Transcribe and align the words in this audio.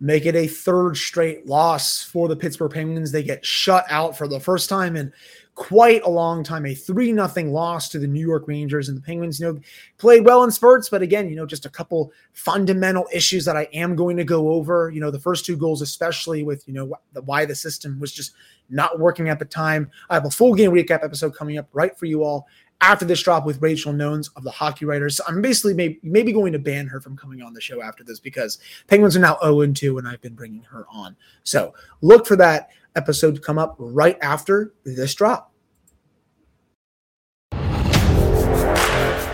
make 0.00 0.26
it 0.26 0.36
a 0.36 0.46
third 0.46 0.96
straight 0.96 1.46
loss 1.46 2.02
for 2.02 2.28
the 2.28 2.36
Pittsburgh 2.36 2.72
Penguins. 2.72 3.10
They 3.10 3.22
get 3.22 3.44
shut 3.44 3.84
out 3.90 4.16
for 4.16 4.28
the 4.28 4.40
first 4.40 4.68
time 4.68 4.96
in 4.96 5.12
quite 5.56 6.04
a 6.04 6.08
long 6.08 6.44
time, 6.44 6.64
a 6.66 6.74
3 6.74 7.10
nothing 7.10 7.52
loss 7.52 7.88
to 7.88 7.98
the 7.98 8.06
New 8.06 8.24
York 8.24 8.46
Rangers 8.46 8.88
and 8.88 8.96
the 8.96 9.02
Penguins, 9.02 9.40
you 9.40 9.46
know, 9.46 9.60
played 9.96 10.24
well 10.24 10.44
in 10.44 10.52
spurts, 10.52 10.88
but 10.88 11.02
again, 11.02 11.28
you 11.28 11.34
know, 11.34 11.46
just 11.46 11.66
a 11.66 11.68
couple 11.68 12.12
fundamental 12.32 13.08
issues 13.12 13.44
that 13.44 13.56
I 13.56 13.66
am 13.72 13.96
going 13.96 14.16
to 14.18 14.24
go 14.24 14.52
over, 14.52 14.88
you 14.90 15.00
know, 15.00 15.10
the 15.10 15.18
first 15.18 15.44
two 15.44 15.56
goals 15.56 15.82
especially 15.82 16.44
with, 16.44 16.62
you 16.68 16.74
know, 16.74 16.94
why 17.24 17.44
the 17.44 17.56
system 17.56 17.98
was 17.98 18.12
just 18.12 18.34
not 18.70 19.00
working 19.00 19.28
at 19.30 19.40
the 19.40 19.44
time. 19.44 19.90
I 20.08 20.14
have 20.14 20.26
a 20.26 20.30
full 20.30 20.54
game 20.54 20.70
recap 20.70 21.02
episode 21.02 21.34
coming 21.34 21.58
up 21.58 21.66
right 21.72 21.98
for 21.98 22.06
you 22.06 22.22
all 22.22 22.46
after 22.80 23.04
this 23.04 23.22
drop 23.22 23.44
with 23.44 23.60
Rachel 23.60 23.92
Nones 23.92 24.30
of 24.36 24.44
the 24.44 24.50
Hockey 24.50 24.84
Writers. 24.84 25.20
I'm 25.26 25.42
basically 25.42 25.74
maybe, 25.74 25.98
maybe 26.02 26.32
going 26.32 26.52
to 26.52 26.58
ban 26.58 26.86
her 26.86 27.00
from 27.00 27.16
coming 27.16 27.42
on 27.42 27.52
the 27.54 27.60
show 27.60 27.82
after 27.82 28.04
this 28.04 28.20
because 28.20 28.58
Penguins 28.86 29.16
are 29.16 29.20
now 29.20 29.38
0 29.42 29.66
2 29.72 29.98
and 29.98 30.06
I've 30.06 30.20
been 30.20 30.34
bringing 30.34 30.62
her 30.64 30.86
on. 30.90 31.16
So 31.42 31.74
look 32.00 32.26
for 32.26 32.36
that 32.36 32.70
episode 32.94 33.34
to 33.34 33.40
come 33.40 33.58
up 33.58 33.76
right 33.78 34.18
after 34.22 34.74
this 34.84 35.14
drop. 35.14 35.52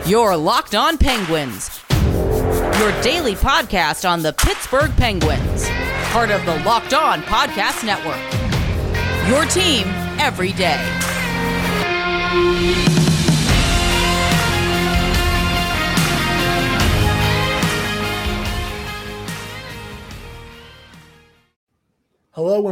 Your 0.06 0.36
Locked 0.36 0.74
On 0.74 0.98
Penguins, 0.98 1.80
your 2.78 3.02
daily 3.02 3.34
podcast 3.34 4.08
on 4.08 4.20
the 4.20 4.34
Pittsburgh 4.34 4.90
Penguins, 4.98 5.66
part 6.10 6.30
of 6.30 6.44
the 6.44 6.62
Locked 6.62 6.92
On 6.92 7.22
Podcast 7.22 7.84
Network. 7.86 8.20
Your 9.30 9.46
team 9.46 9.86
every 10.20 10.52
day. 10.52 10.78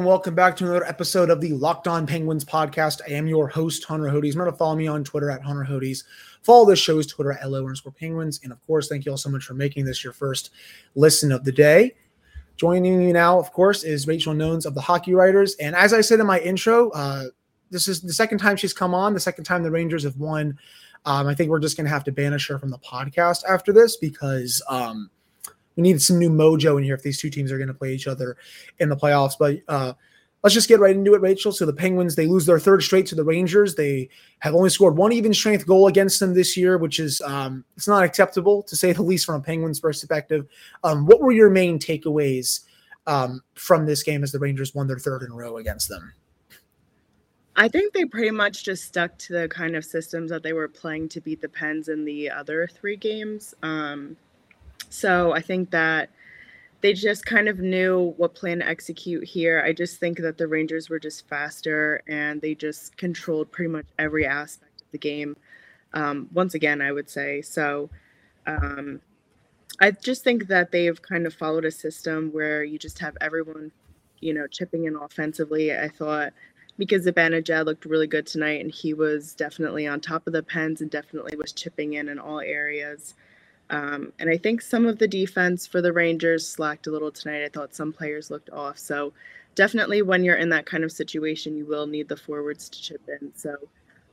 And 0.02 0.08
welcome 0.08 0.34
back 0.34 0.56
to 0.56 0.64
another 0.64 0.84
episode 0.84 1.30
of 1.30 1.40
the 1.40 1.52
Locked 1.52 1.86
On 1.86 2.08
Penguins 2.08 2.44
podcast. 2.44 3.00
I 3.08 3.12
am 3.12 3.28
your 3.28 3.46
host, 3.46 3.84
Hunter 3.84 4.06
Hodes. 4.06 4.32
Remember 4.32 4.50
to 4.50 4.56
follow 4.56 4.74
me 4.74 4.88
on 4.88 5.04
Twitter 5.04 5.30
at 5.30 5.42
Hunter 5.42 5.62
Hodes. 5.62 6.02
Follow 6.42 6.66
this 6.66 6.80
show's 6.80 7.06
Twitter 7.06 7.30
at 7.30 7.48
LO 7.48 7.60
underscore 7.60 7.92
Penguins. 7.92 8.40
And 8.42 8.50
of 8.50 8.60
course, 8.66 8.88
thank 8.88 9.04
you 9.04 9.12
all 9.12 9.16
so 9.16 9.30
much 9.30 9.44
for 9.44 9.54
making 9.54 9.84
this 9.84 10.02
your 10.02 10.12
first 10.12 10.50
listen 10.96 11.30
of 11.30 11.44
the 11.44 11.52
day. 11.52 11.94
Joining 12.56 12.98
me 12.98 13.12
now, 13.12 13.38
of 13.38 13.52
course, 13.52 13.84
is 13.84 14.08
Rachel 14.08 14.34
Nones 14.34 14.66
of 14.66 14.74
the 14.74 14.80
Hockey 14.80 15.14
Writers. 15.14 15.54
And 15.60 15.76
as 15.76 15.92
I 15.92 16.00
said 16.00 16.18
in 16.18 16.26
my 16.26 16.40
intro, 16.40 16.90
uh, 16.90 17.26
this 17.70 17.86
is 17.86 18.00
the 18.00 18.12
second 18.12 18.38
time 18.38 18.56
she's 18.56 18.72
come 18.72 18.94
on, 18.94 19.14
the 19.14 19.20
second 19.20 19.44
time 19.44 19.62
the 19.62 19.70
Rangers 19.70 20.02
have 20.02 20.16
won. 20.16 20.58
Um, 21.04 21.28
I 21.28 21.36
think 21.36 21.48
we're 21.48 21.60
just 21.60 21.76
going 21.76 21.86
to 21.86 21.92
have 21.92 22.02
to 22.04 22.12
banish 22.12 22.48
her 22.48 22.58
from 22.58 22.70
the 22.70 22.78
podcast 22.78 23.44
after 23.48 23.72
this 23.72 23.98
because 23.98 24.60
um,– 24.68 25.10
we 25.76 25.82
need 25.82 26.00
some 26.02 26.18
new 26.18 26.30
mojo 26.30 26.78
in 26.78 26.84
here 26.84 26.94
if 26.94 27.02
these 27.02 27.20
two 27.20 27.30
teams 27.30 27.52
are 27.52 27.58
going 27.58 27.68
to 27.68 27.74
play 27.74 27.92
each 27.92 28.06
other 28.06 28.36
in 28.78 28.88
the 28.88 28.96
playoffs. 28.96 29.34
But 29.38 29.58
uh, 29.68 29.94
let's 30.42 30.54
just 30.54 30.68
get 30.68 30.80
right 30.80 30.94
into 30.94 31.14
it, 31.14 31.20
Rachel. 31.20 31.52
So 31.52 31.66
the 31.66 31.72
Penguins 31.72 32.16
they 32.16 32.26
lose 32.26 32.46
their 32.46 32.58
third 32.58 32.82
straight 32.82 33.06
to 33.06 33.14
the 33.14 33.24
Rangers. 33.24 33.74
They 33.74 34.08
have 34.40 34.54
only 34.54 34.70
scored 34.70 34.96
one 34.96 35.12
even 35.12 35.32
strength 35.34 35.66
goal 35.66 35.86
against 35.86 36.20
them 36.20 36.34
this 36.34 36.56
year, 36.56 36.78
which 36.78 36.98
is 36.98 37.20
um, 37.22 37.64
it's 37.76 37.88
not 37.88 38.04
acceptable 38.04 38.62
to 38.64 38.76
say 38.76 38.92
the 38.92 39.02
least 39.02 39.26
from 39.26 39.36
a 39.36 39.40
Penguins 39.40 39.80
perspective. 39.80 40.46
Um, 40.84 41.06
what 41.06 41.20
were 41.20 41.32
your 41.32 41.50
main 41.50 41.78
takeaways 41.78 42.60
um, 43.06 43.42
from 43.54 43.86
this 43.86 44.02
game 44.02 44.22
as 44.22 44.32
the 44.32 44.38
Rangers 44.38 44.74
won 44.74 44.86
their 44.86 44.98
third 44.98 45.22
in 45.22 45.30
a 45.30 45.34
row 45.34 45.58
against 45.58 45.88
them? 45.88 46.12
I 47.54 47.68
think 47.68 47.92
they 47.92 48.06
pretty 48.06 48.30
much 48.30 48.64
just 48.64 48.84
stuck 48.84 49.18
to 49.18 49.34
the 49.34 49.48
kind 49.48 49.76
of 49.76 49.84
systems 49.84 50.30
that 50.30 50.42
they 50.42 50.54
were 50.54 50.68
playing 50.68 51.10
to 51.10 51.20
beat 51.20 51.42
the 51.42 51.50
Pens 51.50 51.88
in 51.88 52.04
the 52.04 52.30
other 52.30 52.66
three 52.66 52.96
games. 52.96 53.54
Um, 53.62 54.16
so 54.92 55.32
I 55.32 55.40
think 55.40 55.70
that 55.70 56.10
they 56.82 56.92
just 56.92 57.24
kind 57.24 57.48
of 57.48 57.60
knew 57.60 58.12
what 58.16 58.34
plan 58.34 58.58
to 58.58 58.68
execute 58.68 59.24
here. 59.24 59.62
I 59.64 59.72
just 59.72 59.98
think 59.98 60.18
that 60.18 60.36
the 60.36 60.48
Rangers 60.48 60.90
were 60.90 60.98
just 60.98 61.26
faster 61.28 62.02
and 62.06 62.40
they 62.40 62.54
just 62.54 62.96
controlled 62.96 63.50
pretty 63.50 63.70
much 63.70 63.86
every 63.98 64.26
aspect 64.26 64.82
of 64.82 64.90
the 64.90 64.98
game. 64.98 65.36
Um, 65.94 66.28
once 66.32 66.54
again, 66.54 66.82
I 66.82 66.92
would 66.92 67.08
say. 67.08 67.40
So 67.40 67.88
um, 68.46 69.00
I 69.80 69.92
just 69.92 70.24
think 70.24 70.48
that 70.48 70.72
they've 70.72 71.00
kind 71.00 71.26
of 71.26 71.32
followed 71.32 71.64
a 71.64 71.70
system 71.70 72.30
where 72.32 72.62
you 72.64 72.78
just 72.78 72.98
have 72.98 73.16
everyone, 73.20 73.72
you 74.20 74.34
know, 74.34 74.46
chipping 74.46 74.84
in 74.84 74.96
offensively. 74.96 75.74
I 75.74 75.88
thought 75.88 76.32
because 76.76 77.06
Zibanejad 77.06 77.64
looked 77.64 77.84
really 77.84 78.06
good 78.06 78.26
tonight 78.26 78.60
and 78.60 78.72
he 78.72 78.92
was 78.92 79.34
definitely 79.34 79.86
on 79.86 80.00
top 80.00 80.26
of 80.26 80.32
the 80.32 80.42
pens 80.42 80.80
and 80.80 80.90
definitely 80.90 81.36
was 81.36 81.52
chipping 81.52 81.94
in 81.94 82.08
in 82.08 82.18
all 82.18 82.40
areas. 82.40 83.14
Um, 83.72 84.12
and 84.18 84.28
I 84.28 84.36
think 84.36 84.60
some 84.60 84.86
of 84.86 84.98
the 84.98 85.08
defense 85.08 85.66
for 85.66 85.80
the 85.80 85.92
Rangers 85.92 86.46
slacked 86.46 86.86
a 86.86 86.90
little 86.90 87.10
tonight. 87.10 87.42
I 87.42 87.48
thought 87.48 87.74
some 87.74 87.92
players 87.92 88.30
looked 88.30 88.50
off. 88.50 88.78
So 88.78 89.14
definitely 89.54 90.02
when 90.02 90.22
you're 90.22 90.36
in 90.36 90.50
that 90.50 90.66
kind 90.66 90.84
of 90.84 90.92
situation, 90.92 91.56
you 91.56 91.64
will 91.64 91.86
need 91.86 92.08
the 92.08 92.16
forwards 92.16 92.68
to 92.68 92.80
chip 92.80 93.00
in. 93.08 93.32
So 93.34 93.56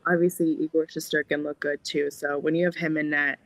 obviously 0.07 0.51
Igor 0.51 0.87
Shesterkin 0.87 1.43
looked 1.43 1.59
good 1.59 1.83
too. 1.83 2.09
So 2.09 2.39
when 2.39 2.55
you 2.55 2.63
have 2.65 2.75
him 2.75 2.95
in 2.95 3.09
net, 3.09 3.37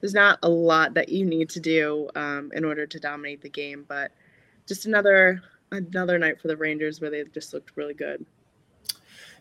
there's 0.00 0.12
not 0.14 0.38
a 0.42 0.48
lot 0.48 0.92
that 0.94 1.08
you 1.08 1.24
need 1.24 1.48
to 1.50 1.60
do 1.60 2.10
um, 2.16 2.50
in 2.54 2.64
order 2.64 2.86
to 2.86 3.00
dominate 3.00 3.40
the 3.40 3.48
game. 3.48 3.86
But 3.88 4.12
just 4.68 4.84
another 4.84 5.42
another 5.70 6.18
night 6.18 6.38
for 6.38 6.48
the 6.48 6.56
Rangers 6.56 7.00
where 7.00 7.10
they 7.10 7.24
just 7.24 7.54
looked 7.54 7.76
really 7.76 7.94
good. 7.94 8.26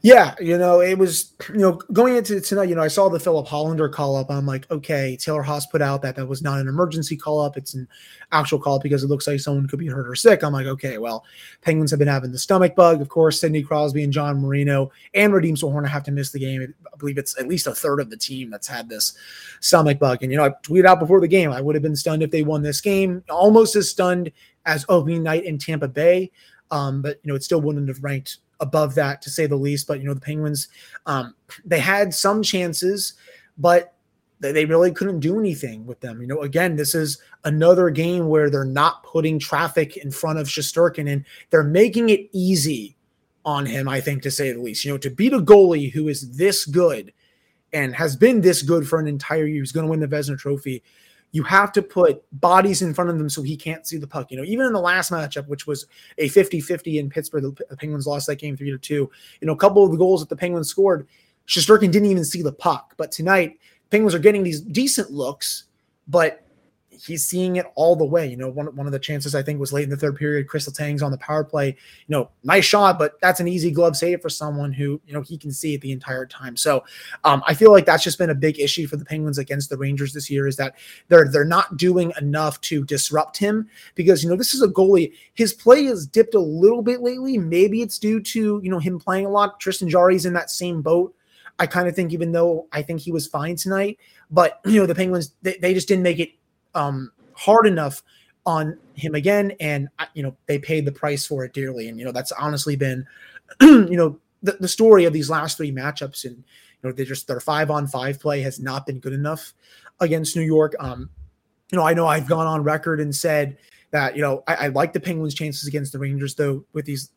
Yeah, 0.04 0.34
you 0.40 0.58
know, 0.58 0.82
it 0.82 0.98
was, 0.98 1.34
you 1.50 1.60
know, 1.60 1.74
going 1.94 2.16
into 2.16 2.42
tonight, 2.42 2.70
you 2.70 2.74
know, 2.74 2.82
I 2.82 2.88
saw 2.88 3.08
the 3.08 3.20
Filip 3.20 3.46
Hallander 3.46 3.92
call 3.92 4.16
up. 4.16 4.32
I'm 4.32 4.48
like, 4.48 4.70
okay, 4.72 5.16
Taylor 5.16 5.44
Haase 5.44 5.70
put 5.72 5.80
out 5.80 6.02
that 6.02 6.16
that 6.16 6.26
was 6.26 6.42
not 6.42 6.60
an 6.60 6.68
emergency 6.68 7.16
call 7.16 7.40
up. 7.40 7.56
It's 7.56 7.76
an 7.76 7.88
actual 8.32 8.58
call 8.58 8.80
because 8.80 9.04
it 9.04 9.10
looks 9.10 9.28
like 9.28 9.40
someone 9.40 9.68
could 9.68 9.78
be 9.78 9.88
hurt 9.88 10.08
or 10.08 10.16
sick. 10.16 10.44
I'm 10.44 10.54
like, 10.54 10.66
okay, 10.66 10.98
well, 10.98 11.24
Penguins 11.62 11.92
have 11.92 12.00
been 12.00 12.08
having 12.08 12.32
the 12.32 12.40
stomach 12.40 12.76
bug. 12.76 13.00
Of 13.00 13.10
course, 13.10 13.40
Sidney 13.40 13.62
Crosby 13.62 14.04
and 14.04 14.12
John 14.12 14.42
Marino 14.42 14.92
and 15.14 15.32
Radim 15.32 15.52
Zohorna 15.52 15.88
have 15.88 16.04
to 16.06 16.12
miss 16.12 16.32
the 16.32 16.40
game. 16.40 16.74
I 16.92 16.98
believe 16.98 17.20
it's 17.20 17.40
at 17.40 17.48
least 17.48 17.68
a 17.68 17.76
third 17.76 18.00
of 18.00 18.10
the 18.10 18.18
team 18.18 18.50
that's 18.50 18.68
had 18.68 18.90
this 18.90 19.14
stomach 19.60 20.00
bug. 20.00 20.24
And, 20.24 20.32
you 20.32 20.38
know, 20.40 20.46
I 20.46 20.50
tweeted 20.64 20.86
out 20.86 21.00
before 21.00 21.22
the 21.22 21.28
game, 21.28 21.52
I 21.52 21.62
would 21.62 21.76
have 21.76 21.84
been 21.84 21.96
stunned 21.96 22.24
if 22.24 22.32
they 22.32 22.42
won 22.42 22.64
this 22.64 22.82
game, 22.82 23.24
almost 23.30 23.76
as 23.76 23.92
stunned 23.92 24.32
as 24.66 24.84
opening 24.90 25.22
night 25.22 25.46
in 25.46 25.60
Tampa 25.60 25.88
Bay. 25.88 26.32
Um, 26.72 27.04
but, 27.04 27.20
you 27.22 27.30
know, 27.30 27.36
it 27.36 27.44
still 27.44 27.62
wouldn't 27.62 27.88
have 27.88 28.04
ranked 28.04 28.38
above 28.62 28.96
that 28.96 29.22
to 29.24 29.30
say 29.30 29.48
the 29.48 29.56
least. 29.56 29.88
But 29.88 30.00
you 30.00 30.08
know, 30.08 30.14
the 30.14 30.22
Penguins, 30.22 30.70
um, 31.06 31.36
they 31.66 31.80
had 31.80 32.14
some 32.14 32.42
chances, 32.42 33.16
but 33.58 33.94
they 34.40 34.66
really 34.66 34.92
couldn't 34.92 35.20
do 35.20 35.40
anything 35.40 35.86
with 35.86 36.00
them. 36.00 36.20
You 36.20 36.28
know, 36.28 36.42
again, 36.42 36.76
this 36.76 36.96
is 36.96 37.20
another 37.44 37.92
game 37.92 38.28
where 38.28 38.50
they're 38.50 38.64
not 38.66 39.04
putting 39.04 39.38
traffic 39.38 39.98
in 39.98 40.10
front 40.10 40.40
of 40.40 40.48
Shesterkin 40.48 41.12
and 41.12 41.26
they're 41.52 41.64
making 41.64 42.10
it 42.10 42.28
easy 42.32 42.96
on 43.46 43.68
him, 43.68 43.88
I 43.88 44.02
think, 44.02 44.24
to 44.24 44.32
say 44.32 44.52
the 44.52 44.60
least. 44.60 44.84
You 44.84 44.92
know, 44.92 44.98
to 45.00 45.12
beat 45.12 45.34
a 45.34 45.40
goalie 45.40 45.92
who 45.92 46.08
is 46.08 46.38
this 46.38 46.66
good 46.66 47.14
and 47.72 47.96
has 47.96 48.16
been 48.16 48.42
this 48.42 48.64
good 48.64 48.88
for 48.88 49.00
an 49.00 49.08
entire 49.08 49.46
year, 49.46 49.62
he's 49.62 49.72
going 49.72 49.86
to 49.86 49.90
win 49.92 50.00
the 50.00 50.08
Vezina 50.08 50.40
Trophy 50.40 50.82
you 51.32 51.44
have 51.44 51.72
to 51.72 51.82
put 51.82 52.24
bodies 52.40 52.82
in 52.82 52.94
front 52.94 53.10
of 53.10 53.18
them 53.18 53.30
so 53.30 53.42
he 53.42 53.56
can't 53.56 53.88
see 53.88 53.98
the 53.98 54.08
puck. 54.08 54.32
You 54.32 54.38
know, 54.38 54.44
even 54.44 54.66
in 54.66 54.74
the 54.74 54.82
last 54.82 55.12
matchup, 55.12 55.48
which 55.48 55.66
was 55.66 55.86
a 56.18 56.28
50-50 56.30 57.00
in 57.00 57.10
Pittsburgh, 57.10 57.56
the 57.70 57.78
Penguins 57.78 58.06
lost 58.06 58.28
that 58.28 58.36
game 58.36 58.58
three 58.58 58.72
to 58.72 58.78
two. 58.78 59.10
You 59.40 59.48
know, 59.48 59.54
a 59.54 59.58
couple 59.58 59.84
of 59.86 59.92
the 59.92 59.98
goals 59.98 60.22
that 60.22 60.30
the 60.30 60.36
Penguins 60.36 60.70
scored, 60.70 61.08
Shesterkin 61.48 61.92
didn't 61.92 62.10
even 62.10 62.26
see 62.26 62.42
the 62.42 62.52
puck. 62.52 62.94
But 62.98 63.12
tonight, 63.12 63.60
Penguins 63.90 64.14
are 64.14 64.20
getting 64.20 64.44
these 64.44 64.62
decent 64.62 65.12
looks, 65.12 65.66
but 66.08 66.46
he's 67.06 67.26
seeing 67.26 67.56
it 67.56 67.66
all 67.76 67.96
the 67.96 68.06
way. 68.06 68.28
You 68.28 68.38
know, 68.38 68.50
one, 68.50 68.74
one 68.76 68.86
of 68.86 68.92
the 68.92 69.00
chances 69.00 69.36
I 69.36 69.42
think 69.42 69.60
was 69.60 69.74
late 69.74 69.84
in 69.84 69.90
the 69.90 69.98
third 69.98 70.16
period. 70.16 70.48
Kris 70.48 70.68
Letang's 70.68 71.02
on 71.02 71.12
the 71.12 71.18
power 71.18 71.44
play. 71.44 71.68
You 71.68 71.76
know, 72.08 72.30
nice 72.44 72.66
shot, 72.66 73.00
but 73.00 73.20
that's 73.22 73.40
an 73.40 73.48
easy 73.48 73.72
glove 73.72 73.96
save 73.98 74.22
for 74.22 74.30
someone 74.30 74.72
who 74.72 75.02
you 75.06 75.14
know 75.14 75.22
he 75.22 75.38
can 75.38 75.52
see 75.52 75.74
it 75.74 75.82
the 75.82 75.92
entire 75.92 76.26
time. 76.26 76.56
So 76.56 76.84
um, 77.24 77.44
I 77.48 77.54
feel 77.54 77.72
like 77.72 77.86
that's 77.86 78.04
just 78.04 78.18
been 78.18 78.30
a 78.30 78.36
big 78.36 78.60
issue 78.60 78.88
for 78.88 78.98
the 78.98 79.06
Penguins 79.06 79.38
against 79.38 79.70
the 79.70 79.78
Rangers 79.78 80.14
this 80.14 80.30
year 80.30 80.48
is 80.48 80.56
that 80.58 80.76
they're 81.08 81.28
they're 81.30 81.46
not 81.46 81.78
doing 81.78 82.14
enough 82.20 82.60
to 82.62 82.84
disrupt 82.86 83.38
him 83.38 83.68
because 83.96 84.24
you 84.24 84.30
know 84.30 84.36
this 84.36 84.54
is 84.54 84.62
a 84.62 84.68
goalie. 84.68 85.14
His 85.34 85.54
play 85.54 85.86
has 85.86 86.06
dipped 86.06 86.36
a 86.36 86.40
little 86.40 86.82
bit 86.82 87.02
lately. 87.02 87.38
Maybe 87.38 87.82
it's 87.82 88.00
due 88.00 88.22
to 88.22 88.60
you 88.64 88.70
know 88.70 88.80
him 88.80 89.00
playing 89.00 89.26
a 89.26 89.30
lot. 89.30 89.60
Tristan 89.60 89.90
Jarry's 89.90 90.26
in 90.26 90.34
that 90.34 90.50
same 90.50 90.82
boat. 90.82 91.16
I 91.60 91.68
kind 91.68 91.88
of 91.88 91.96
think, 91.96 92.12
even 92.12 92.32
though 92.32 92.68
I 92.72 92.82
think 92.82 93.02
he 93.02 93.12
was 93.12 93.28
fine 93.28 93.56
tonight, 93.56 94.00
but 94.32 94.60
you 94.66 94.80
know 94.80 94.86
the 94.86 94.96
Penguins 94.96 95.34
they, 95.42 95.58
they 95.58 95.74
just 95.74 95.88
didn't 95.88 96.04
make 96.04 96.20
it 96.20 96.32
um, 96.76 97.12
hard 97.34 97.68
enough 97.68 98.04
on 98.46 98.78
him 98.96 99.16
again, 99.16 99.54
and 99.60 99.88
you 100.14 100.24
know 100.24 100.36
they 100.48 100.60
paid 100.60 100.86
the 100.86 100.92
price 100.92 101.26
for 101.26 101.44
it 101.44 101.54
dearly. 101.54 101.88
And 101.88 102.00
you 102.00 102.06
know 102.06 102.12
that's 102.12 102.32
honestly 102.34 102.76
been, 102.76 103.06
you 103.62 103.98
know, 103.98 104.20
the, 104.42 104.54
the 104.54 104.68
story 104.68 105.06
of 105.06 105.14
these 105.14 105.30
last 105.30 105.58
three 105.58 105.72
matchups. 105.72 106.26
And 106.26 106.38
you 106.38 106.90
know 106.90 106.92
they 106.92 107.06
just 107.06 107.28
their 107.28 107.40
five 107.40 107.70
on 107.70 107.88
five 107.88 108.20
play 108.20 108.42
has 108.42 108.60
not 108.60 108.86
been 108.86 109.00
good 109.00 109.14
enough 109.14 109.54
against 110.00 110.36
New 110.36 110.42
York. 110.42 110.76
Um, 110.80 111.10
you 111.72 111.78
know 111.78 111.86
I 111.86 111.94
know 111.94 112.08
I've 112.08 112.28
gone 112.28 112.48
on 112.48 112.64
record 112.64 113.00
and 113.00 113.16
said 113.16 113.58
that 113.92 114.16
you 114.16 114.22
know 114.22 114.44
I, 114.48 114.56
I 114.56 114.68
like 114.68 114.94
the 114.94 115.00
Penguins' 115.00 115.34
chances 115.34 115.68
against 115.68 115.92
the 115.92 116.00
Rangers, 116.00 116.36
though 116.36 116.66
with 116.74 116.86
these 116.86 117.12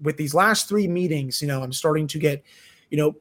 with 0.00 0.16
these 0.18 0.34
last 0.34 0.68
three 0.68 0.86
meetings, 0.86 1.40
you 1.40 1.48
know 1.48 1.62
I'm 1.62 1.72
starting 1.72 2.06
to 2.08 2.18
get, 2.18 2.42
you 2.90 2.98
know, 2.98 3.16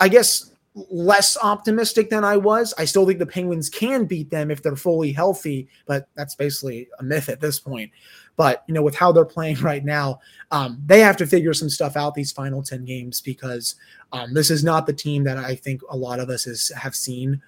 I 0.00 0.08
guess 0.08 0.53
less 0.74 1.36
optimistic 1.40 2.10
than 2.10 2.24
I 2.24 2.36
was. 2.36 2.74
I 2.76 2.84
still 2.84 3.06
think 3.06 3.18
the 3.18 3.26
Penguins 3.26 3.70
can 3.70 4.06
beat 4.06 4.30
them 4.30 4.50
if 4.50 4.62
they're 4.62 4.76
fully 4.76 5.12
healthy, 5.12 5.68
but 5.86 6.08
that's 6.14 6.34
basically 6.34 6.88
a 6.98 7.02
myth 7.02 7.28
at 7.28 7.40
this 7.40 7.60
point. 7.60 7.92
But 8.36 8.64
you 8.66 8.74
know, 8.74 8.82
with 8.82 8.96
how 8.96 9.12
they're 9.12 9.24
playing 9.24 9.56
right 9.60 9.84
now, 9.84 10.20
um, 10.50 10.82
they 10.84 11.00
have 11.00 11.16
to 11.18 11.26
figure 11.26 11.54
some 11.54 11.70
stuff 11.70 11.96
out 11.96 12.14
these 12.14 12.32
final 12.32 12.62
ten 12.62 12.84
games 12.84 13.20
because 13.20 13.76
um, 14.12 14.34
this 14.34 14.50
is 14.50 14.64
not 14.64 14.86
the 14.86 14.92
team 14.92 15.24
that 15.24 15.38
I 15.38 15.54
think 15.54 15.80
a 15.88 15.96
lot 15.96 16.20
of 16.20 16.28
us 16.28 16.46
is, 16.46 16.72
have 16.76 16.94
seen 16.94 17.40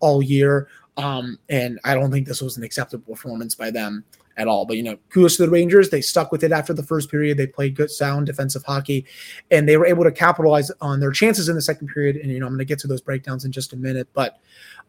all 0.00 0.22
year. 0.22 0.68
Um, 0.96 1.38
and 1.48 1.78
I 1.84 1.94
don't 1.94 2.10
think 2.10 2.26
this 2.26 2.42
was 2.42 2.56
an 2.56 2.64
acceptable 2.64 3.14
performance 3.14 3.54
by 3.54 3.70
them 3.70 4.04
at 4.36 4.48
all. 4.48 4.64
But 4.64 4.76
you 4.76 4.82
know, 4.82 4.96
kudos 5.10 5.36
to 5.36 5.44
the 5.44 5.50
Rangers. 5.50 5.90
They 5.90 6.00
stuck 6.00 6.32
with 6.32 6.44
it 6.44 6.52
after 6.52 6.72
the 6.72 6.82
first 6.82 7.10
period. 7.10 7.36
They 7.36 7.46
played 7.46 7.76
good, 7.76 7.90
sound 7.90 8.26
defensive 8.26 8.64
hockey, 8.64 9.06
and 9.50 9.68
they 9.68 9.76
were 9.76 9.86
able 9.86 10.04
to 10.04 10.12
capitalize 10.12 10.70
on 10.80 11.00
their 11.00 11.12
chances 11.12 11.48
in 11.48 11.54
the 11.54 11.62
second 11.62 11.88
period. 11.88 12.16
And 12.16 12.30
you 12.30 12.40
know, 12.40 12.46
I'm 12.46 12.52
going 12.52 12.58
to 12.58 12.64
get 12.64 12.78
to 12.80 12.88
those 12.88 13.00
breakdowns 13.00 13.44
in 13.44 13.52
just 13.52 13.72
a 13.72 13.76
minute. 13.76 14.08
But 14.12 14.40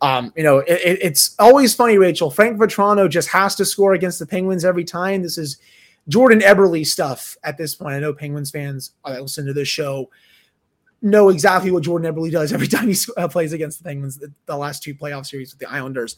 um, 0.02 0.34
you 0.36 0.44
know, 0.44 0.60
it, 0.60 1.00
it's 1.02 1.36
always 1.40 1.74
funny, 1.74 1.98
Rachel. 1.98 2.32
Frank 2.32 2.58
Vatrano 2.58 3.10
just 3.10 3.30
has 3.30 3.56
to 3.56 3.66
score 3.66 3.94
against 3.94 4.20
the 4.20 4.26
Penguins 4.26 4.66
every 4.66 4.84
time. 4.84 5.22
This 5.22 5.38
is 5.38 5.58
Jordan 6.08 6.40
Eberle 6.40 6.86
stuff 6.86 7.38
at 7.44 7.58
this 7.58 7.76
point. 7.76 7.96
I 7.96 8.00
know 8.00 8.14
Penguins 8.14 8.52
fans 8.52 8.92
uh, 9.06 9.20
listen 9.20 9.46
to 9.46 9.54
this 9.54 9.68
show 9.68 10.10
know 11.01 11.30
exactly 11.30 11.71
what 11.71 11.83
Jordan 11.83 12.13
Eberle 12.13 12.31
does 12.31 12.53
every 12.53 12.68
time 12.69 12.88
he 12.88 12.95
uh, 13.18 13.27
plays 13.27 13.53
against 13.53 13.80
the 13.80 13.83
Penguins. 13.83 14.18
The, 14.18 14.31
the, 14.45 14.56
last 14.56 14.83
two 14.83 14.94
playoff 14.94 15.25
series 15.25 15.51
with 15.51 15.59
the 15.59 15.69
Islanders, 15.69 16.18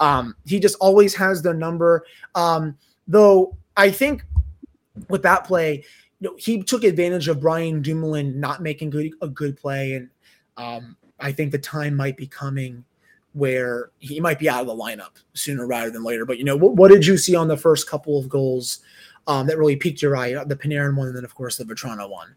um, 0.00 0.34
he 0.44 0.58
just 0.58 0.76
always 0.80 1.14
has 1.14 1.42
their 1.42 1.54
number. 1.54 2.04
Um, 2.34 2.76
though 3.06 3.56
I 3.76 3.90
think 3.90 4.24
with 5.08 5.22
that 5.22 5.44
play, 5.44 5.84
you 6.20 6.30
know, 6.30 6.36
he 6.38 6.62
took 6.62 6.84
advantage 6.84 7.28
of 7.28 7.40
Brian 7.40 7.82
Dumoulin 7.82 8.38
not 8.38 8.62
making 8.62 8.90
good 8.90 9.12
a 9.20 9.28
good 9.28 9.56
play, 9.56 9.94
and 9.94 10.08
um, 10.56 10.96
I 11.20 11.32
think 11.32 11.52
the 11.52 11.58
time 11.58 11.96
might 11.96 12.16
be 12.16 12.26
coming 12.26 12.84
where 13.32 13.90
he 13.98 14.20
might 14.20 14.38
be 14.38 14.48
out 14.48 14.60
of 14.60 14.68
the 14.68 14.74
lineup 14.74 15.16
sooner 15.34 15.66
rather 15.66 15.90
than 15.90 16.04
later. 16.04 16.24
But 16.24 16.38
you 16.38 16.44
know, 16.44 16.56
what, 16.56 16.74
what 16.76 16.90
did 16.90 17.04
you 17.04 17.18
see 17.18 17.34
on 17.34 17.48
the 17.48 17.56
first 17.56 17.88
couple 17.88 18.18
of 18.18 18.28
goals 18.28 18.80
um, 19.26 19.46
that 19.48 19.58
really 19.58 19.76
piqued 19.76 20.02
your 20.02 20.16
eye? 20.16 20.32
The 20.44 20.56
Panarin 20.56 20.96
one, 20.96 21.08
and 21.08 21.16
then 21.16 21.24
of 21.24 21.34
course 21.34 21.56
the 21.56 21.64
Vatrano 21.64 22.08
one. 22.08 22.34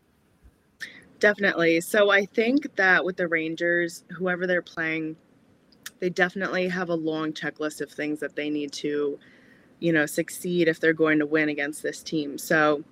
Definitely. 1.19 1.81
So 1.81 2.11
I 2.11 2.25
think 2.25 2.75
that 2.75 3.03
with 3.03 3.17
the 3.17 3.27
Rangers, 3.27 4.03
whoever 4.11 4.45
they're 4.45 4.61
playing, 4.61 5.15
they 5.99 6.09
definitely 6.09 6.67
have 6.67 6.89
a 6.89 6.95
long 6.95 7.33
checklist 7.33 7.81
of 7.81 7.91
things 7.91 8.19
that 8.19 8.35
they 8.35 8.49
need 8.49 8.71
to, 8.73 9.17
you 9.79 9.93
know, 9.93 10.05
succeed 10.05 10.67
if 10.67 10.79
they're 10.79 10.93
going 10.93 11.17
to 11.19 11.25
win 11.25 11.49
against 11.49 11.81
this 11.81 12.03
team. 12.03 12.37
So 12.37 12.83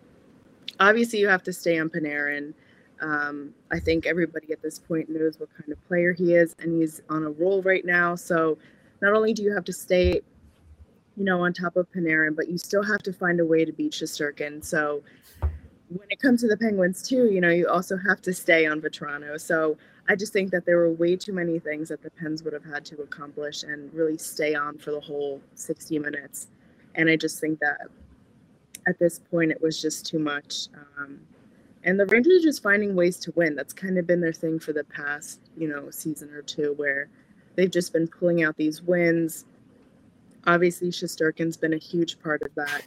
obviously 0.80 1.20
you 1.20 1.28
have 1.28 1.44
to 1.44 1.54
stay 1.54 1.78
on 1.78 1.90
Panarin. 1.90 2.54
Um, 3.02 3.54
I 3.72 3.80
think 3.80 4.08
everybody 4.08 4.52
at 4.54 4.62
this 4.62 4.80
point 4.80 5.10
knows 5.10 5.40
what 5.40 5.50
kind 5.56 5.72
of 5.72 5.88
player 5.88 6.14
he 6.14 6.34
is, 6.34 6.56
and 6.60 6.82
he's 6.82 7.02
on 7.10 7.26
a 7.26 7.30
roll 7.30 7.62
right 7.62 7.86
now. 7.86 8.16
So 8.16 8.58
not 9.02 9.14
only 9.14 9.34
do 9.34 9.44
you 9.44 9.54
have 9.54 9.66
to 9.66 9.74
stay, 9.74 10.22
you 11.16 11.24
know, 11.24 11.42
on 11.42 11.54
top 11.54 11.76
of 11.76 11.92
Panarin, 11.92 12.36
but 12.36 12.50
you 12.50 12.58
still 12.58 12.84
have 12.84 13.04
to 13.04 13.14
find 13.14 13.40
a 13.40 13.46
way 13.46 13.66
to 13.66 13.72
beat 13.72 13.92
Shesterkin. 13.92 14.64
So 14.64 15.04
when 15.90 16.08
it 16.10 16.20
comes 16.20 16.42
to 16.42 16.48
the 16.48 16.58
Penguins 16.58 17.08
too, 17.08 17.26
you 17.32 17.42
know, 17.42 17.50
you 17.50 17.68
also 17.68 17.98
have 17.98 18.22
to 18.24 18.34
stay 18.34 18.66
on 18.66 18.82
Vatrano. 18.82 19.40
So 19.40 19.78
I 20.08 20.16
just 20.16 20.34
think 20.34 20.52
that 20.52 20.66
there 20.66 20.78
were 20.78 20.92
way 20.92 21.16
too 21.16 21.34
many 21.34 21.60
things 21.60 21.90
that 21.90 22.02
the 22.02 22.10
Pens 22.12 22.44
would 22.44 22.54
have 22.54 22.66
had 22.66 22.86
to 22.86 23.02
accomplish 23.02 23.64
and 23.64 23.94
really 23.94 24.18
stay 24.18 24.56
on 24.56 24.78
for 24.78 24.92
the 24.92 25.00
whole 25.00 25.42
60 25.56 26.00
minutes. 26.00 26.48
And 26.96 27.10
I 27.10 27.16
just 27.16 27.40
think 27.40 27.60
that 27.60 27.82
at 28.88 29.00
this 29.00 29.20
point 29.20 29.52
it 29.52 29.62
was 29.62 29.82
just 29.82 30.06
too 30.06 30.20
much. 30.20 30.68
Um, 30.98 31.20
and 31.84 32.00
the 32.00 32.06
Rangers 32.08 32.42
are 32.42 32.48
just 32.48 32.64
finding 32.64 32.96
ways 32.96 33.18
to 33.20 33.32
win. 33.36 33.56
That's 33.56 33.74
kind 33.74 33.98
of 33.98 34.08
been 34.08 34.22
their 34.22 34.34
thing 34.34 34.60
for 34.60 34.74
the 34.74 34.84
past, 34.86 35.40
you 35.56 35.68
know, 35.68 35.92
season 35.92 36.32
or 36.32 36.42
two, 36.42 36.74
where 36.78 37.10
they've 37.56 37.70
just 37.70 37.94
been 37.94 38.08
pulling 38.08 38.44
out 38.44 38.58
these 38.58 38.82
wins. 38.82 39.46
Obviously, 40.48 40.90
Shesterkin's 40.90 41.58
been 41.58 41.74
a 41.74 41.78
huge 41.78 42.20
part 42.22 42.42
of 42.42 42.54
that 42.56 42.84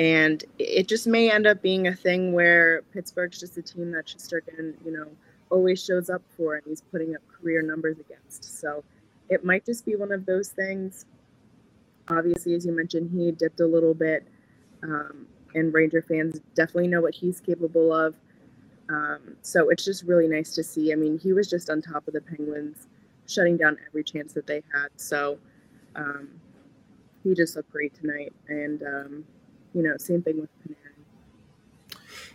and 0.00 0.42
it 0.58 0.88
just 0.88 1.06
may 1.06 1.30
end 1.30 1.46
up 1.46 1.60
being 1.60 1.86
a 1.86 1.94
thing 1.94 2.32
where 2.32 2.80
Pittsburgh's 2.90 3.38
just 3.38 3.58
a 3.58 3.62
team 3.62 3.90
that 3.90 4.06
Shesterkin, 4.06 4.74
you 4.82 4.92
know, 4.92 5.06
always 5.50 5.84
shows 5.84 6.08
up 6.08 6.22
for 6.38 6.54
and 6.54 6.64
he's 6.66 6.80
putting 6.80 7.14
up 7.14 7.20
career 7.28 7.60
numbers 7.60 7.98
against. 7.98 8.58
So 8.60 8.82
it 9.28 9.44
might 9.44 9.66
just 9.66 9.84
be 9.84 9.96
one 9.96 10.10
of 10.10 10.24
those 10.24 10.48
things. 10.48 11.04
Obviously, 12.08 12.54
as 12.54 12.64
you 12.64 12.72
mentioned, 12.72 13.10
he 13.10 13.30
dipped 13.30 13.60
a 13.60 13.66
little 13.66 13.92
bit, 13.92 14.26
um, 14.82 15.26
and 15.54 15.72
Ranger 15.74 16.00
fans 16.00 16.40
definitely 16.54 16.88
know 16.88 17.02
what 17.02 17.14
he's 17.14 17.38
capable 17.38 17.92
of. 17.92 18.14
Um, 18.88 19.36
so 19.42 19.68
it's 19.68 19.84
just 19.84 20.04
really 20.04 20.28
nice 20.28 20.54
to 20.54 20.64
see. 20.64 20.94
I 20.94 20.96
mean, 20.96 21.18
he 21.18 21.34
was 21.34 21.50
just 21.50 21.68
on 21.68 21.82
top 21.82 22.08
of 22.08 22.14
the 22.14 22.22
Penguins, 22.22 22.88
shutting 23.28 23.58
down 23.58 23.76
every 23.86 24.02
chance 24.02 24.32
that 24.32 24.46
they 24.46 24.62
had. 24.72 24.88
So 24.96 25.38
um, 25.94 26.30
he 27.22 27.34
just 27.34 27.54
looked 27.54 27.70
great 27.70 27.94
tonight, 27.94 28.32
and 28.48 28.82
um, 28.82 29.24
you 29.74 29.82
know, 29.82 29.96
same 29.98 30.22
thing 30.22 30.40
with 30.40 30.50
Panarin. 30.62 30.76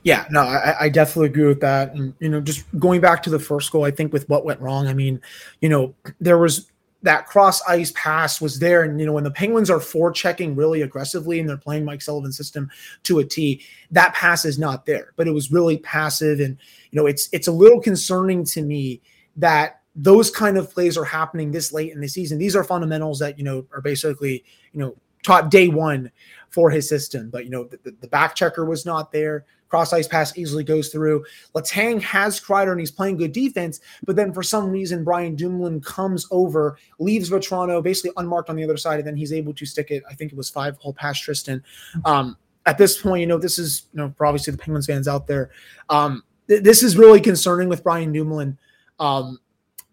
Yeah, 0.03 0.27
no, 0.29 0.41
I, 0.41 0.75
I, 0.81 0.89
definitely 0.89 1.29
agree 1.29 1.47
with 1.47 1.61
that. 1.61 1.93
And 1.93 2.13
you 2.19 2.29
know, 2.29 2.39
just 2.39 2.63
going 2.77 3.01
back 3.01 3.23
to 3.23 3.31
the 3.31 3.39
first 3.39 3.71
goal, 3.71 3.85
I 3.85 3.91
think 3.91 4.13
with 4.13 4.29
what 4.29 4.45
went 4.45 4.61
wrong, 4.61 4.87
I 4.87 4.93
mean, 4.93 5.19
you 5.61 5.69
know, 5.69 5.95
there 6.19 6.37
was 6.37 6.69
that 7.01 7.27
cross 7.27 7.61
ice 7.63 7.91
pass 7.95 8.39
was 8.39 8.59
there, 8.59 8.83
and 8.83 8.99
you 8.99 9.05
know, 9.05 9.13
when 9.13 9.23
the 9.23 9.31
Penguins 9.31 9.69
are 9.69 9.79
forechecking 9.79 10.55
really 10.55 10.83
aggressively 10.83 11.39
and 11.39 11.49
they're 11.49 11.57
playing 11.57 11.85
Mike 11.85 12.01
Sullivan's 12.03 12.37
system 12.37 12.69
to 13.03 13.19
a 13.19 13.25
T, 13.25 13.63
that 13.91 14.13
pass 14.13 14.45
is 14.45 14.59
not 14.59 14.85
there. 14.85 15.13
But 15.15 15.27
it 15.27 15.31
was 15.31 15.51
really 15.51 15.77
passive, 15.77 16.39
and 16.39 16.57
you 16.91 16.99
know, 16.99 17.07
it's 17.07 17.27
it's 17.31 17.47
a 17.47 17.51
little 17.51 17.81
concerning 17.81 18.43
to 18.45 18.61
me 18.61 19.01
that 19.37 19.81
those 19.95 20.29
kind 20.29 20.57
of 20.57 20.71
plays 20.71 20.97
are 20.97 21.05
happening 21.05 21.51
this 21.51 21.71
late 21.71 21.93
in 21.93 22.01
the 22.01 22.07
season. 22.07 22.37
These 22.37 22.55
are 22.55 22.63
fundamentals 22.63 23.19
that 23.19 23.39
you 23.39 23.43
know 23.43 23.65
are 23.73 23.81
basically 23.81 24.43
you 24.71 24.79
know 24.79 24.95
taught 25.25 25.51
day 25.51 25.67
one 25.67 26.11
for 26.49 26.69
his 26.69 26.87
system. 26.87 27.29
But 27.29 27.45
you 27.45 27.51
know, 27.51 27.65
the, 27.65 27.95
the 27.99 28.07
back 28.07 28.35
checker 28.35 28.65
was 28.65 28.85
not 28.85 29.11
there. 29.11 29.45
Cross 29.67 29.93
ice 29.93 30.07
pass 30.07 30.37
easily 30.37 30.63
goes 30.63 30.89
through. 30.89 31.25
Letang 31.53 32.01
has 32.01 32.39
Kreider 32.39 32.71
and 32.71 32.79
he's 32.79 32.91
playing 32.91 33.17
good 33.17 33.33
defense, 33.33 33.81
but 34.05 34.15
then 34.15 34.31
for 34.31 34.43
some 34.43 34.69
reason 34.69 35.03
Brian 35.03 35.35
Dumoulin 35.35 35.81
comes 35.81 36.27
over, 36.31 36.77
leaves 36.99 37.29
Vatrano 37.29 37.83
basically 37.83 38.11
unmarked 38.17 38.49
on 38.49 38.55
the 38.55 38.63
other 38.63 38.77
side, 38.77 38.99
and 38.99 39.07
then 39.07 39.17
he's 39.17 39.33
able 39.33 39.53
to 39.53 39.65
stick 39.65 39.91
it. 39.91 40.03
I 40.09 40.13
think 40.13 40.31
it 40.31 40.37
was 40.37 40.49
five 40.49 40.77
hole 40.77 40.93
past 40.93 41.23
Tristan. 41.23 41.63
Um, 42.05 42.37
at 42.65 42.77
this 42.77 43.01
point, 43.01 43.21
you 43.21 43.27
know, 43.27 43.37
this 43.37 43.59
is 43.59 43.87
you 43.93 43.97
know 43.97 44.13
for 44.15 44.25
obviously 44.25 44.51
the 44.51 44.57
Penguins 44.57 44.85
fans 44.85 45.07
out 45.07 45.27
there. 45.27 45.49
Um, 45.89 46.23
th- 46.47 46.63
this 46.63 46.83
is 46.83 46.95
really 46.97 47.19
concerning 47.19 47.67
with 47.67 47.83
Brian 47.83 48.11
Dumoulin. 48.11 48.57
Um, 48.99 49.39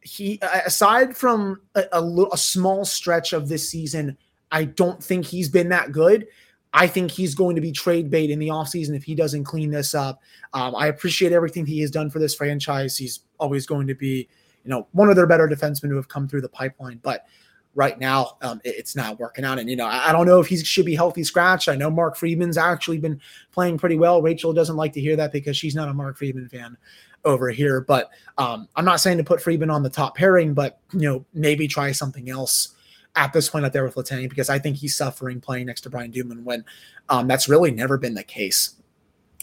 he 0.02 0.38
aside 0.43 1.17
from 1.17 1.61
a, 1.75 1.85
a, 1.93 2.26
a 2.32 2.37
small 2.37 2.85
stretch 2.85 3.32
of 3.32 3.49
this 3.49 3.69
season, 3.69 4.17
I 4.52 4.64
don't 4.64 5.02
think 5.02 5.25
he's 5.25 5.49
been 5.49 5.70
that 5.70 5.90
good. 5.90 6.28
I 6.75 6.87
think 6.87 7.10
he's 7.10 7.34
going 7.34 7.56
to 7.56 7.60
be 7.60 7.72
trade 7.72 8.10
bait 8.10 8.31
in 8.31 8.38
the 8.38 8.49
offseason 8.49 8.94
if 8.94 9.02
he 9.02 9.14
doesn't 9.14 9.44
clean 9.44 9.71
this 9.71 9.94
up. 9.94 10.23
Um, 10.52 10.75
I 10.75 10.87
appreciate 10.87 11.32
everything 11.32 11.66
he 11.66 11.80
has 11.80 11.90
done 11.90 12.11
for 12.11 12.18
this 12.18 12.35
franchise. 12.35 12.97
He's 12.97 13.21
always 13.38 13.66
going 13.66 13.87
to 13.88 13.94
be, 13.94 14.28
you 14.64 14.71
know, 14.71 14.87
one 14.92 15.11
of 15.11 15.16
their 15.16 15.26
better 15.26 15.49
defensemen 15.49 15.88
who 15.88 15.97
have 15.97 16.09
come 16.09 16.28
through 16.28 16.42
the 16.42 16.49
pipeline. 16.49 17.00
But 17.02 17.26
right 17.75 17.99
now, 17.99 18.37
um, 18.40 18.61
it, 18.64 18.75
it's 18.76 18.97
not 18.97 19.18
working 19.18 19.44
out. 19.44 19.59
And, 19.59 19.68
you 19.68 19.76
know, 19.76 19.87
I, 19.87 20.11
I, 20.11 20.12
don't 20.12 20.26
know 20.26 20.40
if 20.40 20.47
he 20.47 20.56
should 20.56 20.87
be 20.87 20.94
healthy 20.94 21.25
scratch. 21.25 21.68
I 21.68 21.75
know 21.75 21.90
Mark 21.90 22.16
Friedman's 22.16 22.59
actually 22.59 22.99
been 22.99 23.21
playing 23.52 23.78
pretty 23.78 23.97
well. 23.97 24.23
Rachel 24.23 24.52
doesn't 24.52 24.76
like 24.76 24.92
to 24.94 25.00
hear 25.00 25.16
that 25.16 25.32
because 25.32 25.56
she's 25.56 25.75
not 25.75 25.88
a 25.88 25.94
Mark 25.94 26.16
Friedman 26.16 26.49
fan 26.49 26.76
over 27.25 27.50
here. 27.50 27.82
But 27.82 28.11
um, 28.38 28.68
I'm 28.76 28.85
not 28.85 29.00
saying 29.00 29.18
to 29.18 29.25
put 29.25 29.42
Friedman 29.42 29.71
on 29.71 29.82
the 29.82 29.90
top 29.90 30.16
pairing, 30.16 30.54
but, 30.54 30.80
you 30.92 31.00
know, 31.00 31.25
maybe 31.35 31.68
try 31.68 31.92
something 31.92 32.30
else 32.30 32.75
at 33.14 33.33
this 33.33 33.49
point 33.49 33.64
out 33.64 33.73
there 33.73 33.85
with 33.85 33.95
Letang 33.95 34.28
because 34.28 34.49
I 34.49 34.59
think 34.59 34.76
he's 34.76 34.97
suffering 34.97 35.40
playing 35.40 35.66
next 35.66 35.83
to 35.83 35.90
Brian 35.90 36.11
Dumoulin 36.11 36.45
when 36.45 36.64
um, 37.09 37.28
that's 37.28 37.49
really 37.49 37.71
never 37.71 37.99
been 37.99 38.14
the 38.14 38.25
case 38.25 38.75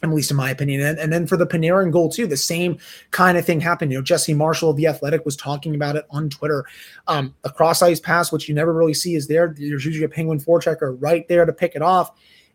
at 0.03 0.09
least 0.09 0.31
in 0.31 0.37
my 0.37 0.49
opinion. 0.49 0.81
And, 0.81 0.99
and 0.99 1.11
then 1.11 1.27
for 1.27 1.37
the 1.37 1.47
Panarin 1.47 1.91
goal 1.91 2.09
too, 2.09 2.27
the 2.27 2.37
same 2.37 2.77
kind 3.11 3.37
of 3.37 3.45
thing 3.45 3.59
happened. 3.59 3.91
You 3.91 3.97
know, 3.97 4.03
Jesse 4.03 4.33
Marshall 4.33 4.71
of 4.71 4.77
the 4.77 4.87
Athletic 4.87 5.25
was 5.25 5.35
talking 5.35 5.75
about 5.75 5.95
it 5.95 6.05
on 6.09 6.29
Twitter. 6.29 6.65
Um, 7.07 7.35
a 7.43 7.49
cross 7.49 7.81
ice 7.81 7.99
pass, 7.99 8.31
which 8.31 8.47
you 8.47 8.55
never 8.55 8.73
really 8.73 8.93
see, 8.93 9.15
is 9.15 9.27
there. 9.27 9.53
There's 9.57 9.85
usually 9.85 10.05
a 10.05 10.09
Penguin 10.09 10.39
forechecker 10.39 10.97
right 10.99 11.27
there 11.27 11.45
to 11.45 11.53
pick 11.53 11.75
it 11.75 11.81
off. 11.81 12.11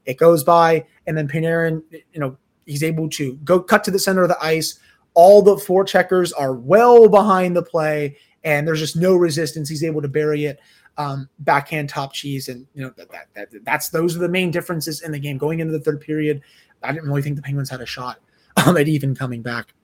It 0.07 0.19
goes 0.19 0.45
by, 0.45 0.85
and 1.07 1.17
then 1.17 1.29
Panarin, 1.29 1.83
you 1.91 2.21
know, 2.21 2.37
he's 2.67 2.83
able 2.83 3.09
to 3.11 3.35
go 3.45 3.61
cut 3.61 3.85
to 3.85 3.91
the 3.91 3.99
center 3.99 4.23
of 4.23 4.29
the 4.29 4.43
ice. 4.43 4.79
All 5.15 5.41
the 5.41 5.57
forecheckers 5.57 6.33
are 6.37 6.55
well 6.55 7.09
behind 7.09 7.57
the 7.57 7.63
play, 7.63 8.17
and 8.43 8.67
there's 8.67 8.81
just 8.81 8.97
no 8.97 9.17
resistance. 9.17 9.69
He's 9.69 9.85
able 9.85 10.03
to 10.03 10.09
bury 10.09 10.45
it 10.45 10.61
um, 10.97 11.29
backhand 11.41 11.89
top 11.89 12.13
cheese, 12.13 12.49
and 12.49 12.67
you 12.75 12.83
know 12.83 12.93
that, 12.97 13.11
that, 13.11 13.29
that 13.35 13.65
that's 13.65 13.89
those 13.89 14.17
are 14.17 14.21
the 14.21 14.29
main 14.29 14.51
differences 14.51 15.03
in 15.03 15.13
the 15.13 15.19
game. 15.19 15.39
Going 15.39 15.61
into 15.61 15.73
the 15.73 15.81
third 15.81 16.01
period, 16.01 16.43
I 16.83 16.93
didn't 16.93 17.09
really 17.09 17.23
think 17.23 17.37
the 17.37 17.43
Penguins 17.43 17.71
had 17.71 17.81
a 17.81 17.87
shot 17.87 18.21
um, 18.67 18.77
at 18.77 18.89
even 18.89 19.15
coming 19.15 19.43
back 19.43 19.75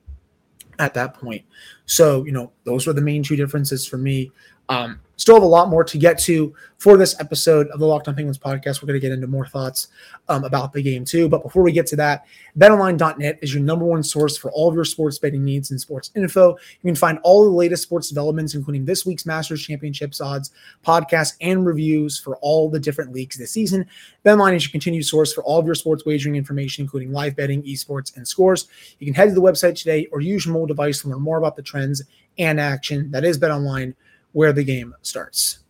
at 0.79 0.95
that 0.95 1.15
point. 1.15 1.45
So 1.87 2.25
you 2.25 2.33
know 2.33 2.53
those 2.65 2.87
were 2.87 2.93
the 2.93 3.01
main 3.01 3.23
two 3.23 3.37
differences 3.37 3.87
for 3.87 3.99
me. 3.99 4.31
Um, 4.71 5.01
still 5.17 5.35
have 5.35 5.43
a 5.43 5.47
lot 5.47 5.69
more 5.69 5.85
to 5.85 5.99
get 5.99 6.19
to 6.21 6.55
for 6.79 6.97
this 6.97 7.19
episode 7.21 7.67
of 7.69 7.81
the 7.81 7.87
Locked 7.87 8.07
On 8.07 8.15
Penguins 8.15 8.39
podcast. 8.39 8.81
We're 8.81 8.87
going 8.87 9.01
to 9.01 9.07
get 9.07 9.13
into 9.13 9.27
more 9.27 9.47
thoughts 9.47 9.89
um, 10.29 10.45
about 10.45 10.73
the 10.73 10.81
game 10.81 11.05
too. 11.05 11.29
But 11.29 11.43
before 11.43 11.63
we 11.63 11.73
get 11.73 11.87
to 11.89 11.97
that, 11.97 12.25
betonline.net 12.57 13.41
is 13.43 13.53
your 13.53 13.65
number 13.65 13.85
one 13.85 14.05
source 14.05 14.39
for 14.39 14.51
all 14.53 14.69
of 14.69 14.77
your 14.77 14.85
sports 14.85 15.19
betting 15.19 15.45
needs 15.45 15.73
and 15.73 15.81
sports 15.81 16.13
info. 16.15 16.51
You 16.51 16.89
can 16.89 16.95
find 16.95 17.19
all 17.25 17.45
the 17.45 17.51
latest 17.51 17.83
sports 17.83 18.09
developments, 18.09 18.55
including 18.55 18.85
this 18.85 19.05
week's 19.05 19.27
Masters 19.27 19.61
Championships 19.61 20.21
odds, 20.21 20.53
podcasts, 20.87 21.35
and 21.41 21.67
reviews 21.67 22.19
for 22.19 22.37
all 22.37 22.71
the 22.71 22.81
different 22.81 23.13
leagues 23.13 23.37
this 23.37 23.51
season. 23.51 23.85
BetOnline 24.25 24.55
is 24.55 24.65
your 24.65 24.71
continued 24.71 25.05
source 25.05 25.35
for 25.35 25.43
all 25.43 25.59
of 25.59 25.67
your 25.67 25.75
sports 25.75 26.07
wagering 26.07 26.37
information, 26.37 26.85
including 26.85 27.13
live 27.13 27.35
betting, 27.35 27.63
esports, 27.65 28.17
and 28.17 28.27
scores. 28.27 28.69
You 29.01 29.07
can 29.07 29.15
head 29.15 29.31
to 29.31 29.35
the 29.35 29.43
website 29.43 29.75
today 29.75 30.07
or 30.13 30.21
use 30.21 30.47
your 30.47 30.55
mobile 30.55 30.69
device 30.69 31.03
to 31.03 31.09
learn 31.09 31.21
more 31.21 31.39
about 31.39 31.57
the 31.57 31.63
trends 31.63 32.03
and 32.39 32.61
action 32.61 33.11
that 33.11 33.25
is 33.25 33.39
BetOnline 33.39 33.95
where 34.33 34.53
the 34.53 34.65
game 34.65 34.95
starts. 35.03 35.61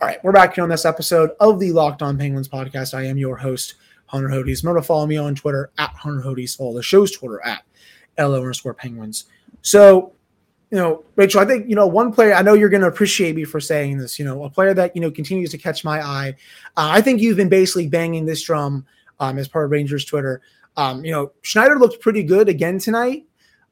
All 0.00 0.08
right, 0.08 0.22
we're 0.22 0.32
back 0.32 0.54
here 0.54 0.64
on 0.64 0.70
this 0.70 0.84
episode 0.84 1.30
of 1.40 1.58
the 1.58 1.72
Locked 1.72 2.02
On 2.02 2.18
Penguins 2.18 2.48
podcast. 2.48 2.92
I 2.92 3.04
am 3.04 3.16
your 3.16 3.36
host, 3.36 3.74
Hunter 4.06 4.28
Hodes. 4.28 4.62
Remember 4.62 4.80
to 4.80 4.86
follow 4.86 5.06
me 5.06 5.16
on 5.16 5.34
Twitter 5.34 5.70
at 5.78 5.90
Hunter 5.90 6.22
Hodes. 6.22 6.56
Follow 6.56 6.74
the 6.74 6.82
show's 6.82 7.10
Twitter 7.10 7.40
at 7.44 7.64
LO 8.18 8.36
underscore 8.36 8.74
Penguins. 8.74 9.24
So, 9.62 10.12
you 10.70 10.78
know, 10.78 11.04
Rachel, 11.16 11.40
I 11.40 11.44
think, 11.44 11.68
you 11.68 11.76
know, 11.76 11.86
one 11.86 12.12
player, 12.12 12.34
I 12.34 12.42
know 12.42 12.54
you're 12.54 12.68
going 12.68 12.82
to 12.82 12.88
appreciate 12.88 13.36
me 13.36 13.44
for 13.44 13.58
saying 13.58 13.98
this, 13.98 14.18
you 14.18 14.24
know, 14.24 14.44
a 14.44 14.50
player 14.50 14.74
that, 14.74 14.94
you 14.94 15.00
know, 15.00 15.10
continues 15.10 15.50
to 15.52 15.58
catch 15.58 15.84
my 15.84 16.00
eye. 16.00 16.34
Uh, 16.76 16.90
I 16.92 17.00
think 17.00 17.20
you've 17.20 17.36
been 17.36 17.48
basically 17.48 17.88
banging 17.88 18.26
this 18.26 18.42
drum 18.42 18.84
um, 19.18 19.38
as 19.38 19.48
part 19.48 19.64
of 19.64 19.70
Rangers 19.70 20.04
Twitter. 20.04 20.42
Um, 20.76 21.04
you 21.04 21.12
know, 21.12 21.32
Schneider 21.42 21.78
looked 21.78 22.00
pretty 22.00 22.22
good 22.22 22.48
again 22.48 22.78
tonight. 22.78 23.24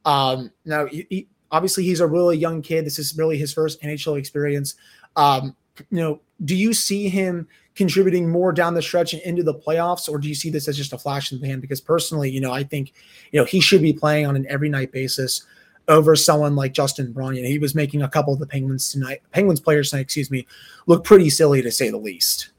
Um, 0.05 0.51
now, 0.65 0.87
he, 0.87 1.29
obviously 1.55 1.85
he's 1.85 2.01
a 2.01 2.07
really 2.07 2.37
young 2.37 2.61
kid. 2.61 2.85
This 2.85 2.99
is 2.99 3.17
really 3.17 3.39
his 3.39 3.53
first 3.53 3.81
NHL 3.81 4.19
experience. 4.19 4.75
Um, 5.15 5.55
you 5.91 6.01
know, 6.01 6.21
do 6.45 6.57
you 6.57 6.75
see 6.75 7.09
him 7.09 7.47
contributing 7.77 8.29
more 8.29 8.53
down 8.53 8.75
the 8.75 8.83
stretch 8.83 9.13
and 9.13 9.23
into 9.23 9.45
the 9.45 9.55
playoffs, 9.55 10.09
or 10.09 10.19
do 10.19 10.29
you 10.29 10.35
see 10.35 10.51
this 10.51 10.67
as 10.67 10.77
just 10.77 10.93
a 10.93 10.99
flash 10.99 11.31
in 11.31 11.41
the 11.41 11.47
pan? 11.47 11.61
Because 11.61 11.81
personally, 11.81 12.29
you 12.29 12.41
know, 12.41 12.51
I 12.51 12.65
think 12.65 12.93
you 13.31 13.41
know 13.41 13.45
he 13.45 13.61
should 13.61 13.83
be 13.83 13.93
playing 13.93 14.27
on 14.27 14.35
an 14.35 14.47
every 14.49 14.69
night 14.69 14.91
basis 14.91 15.47
over 15.87 16.17
someone 16.17 16.57
like 16.57 16.73
Justin 16.73 17.13
Braun. 17.13 17.35
He 17.35 17.59
was 17.59 17.75
making 17.75 18.03
a 18.03 18.09
couple 18.09 18.33
of 18.33 18.41
the 18.41 18.47
Penguins 18.47 18.91
tonight, 18.91 19.23
Penguins 19.31 19.61
players 19.61 19.91
tonight, 19.91 20.03
excuse 20.03 20.31
me, 20.31 20.47
look 20.87 21.05
pretty 21.05 21.31
silly 21.31 21.63
to 21.63 21.71
say 21.71 21.89
the 21.89 21.99
least. 21.99 22.51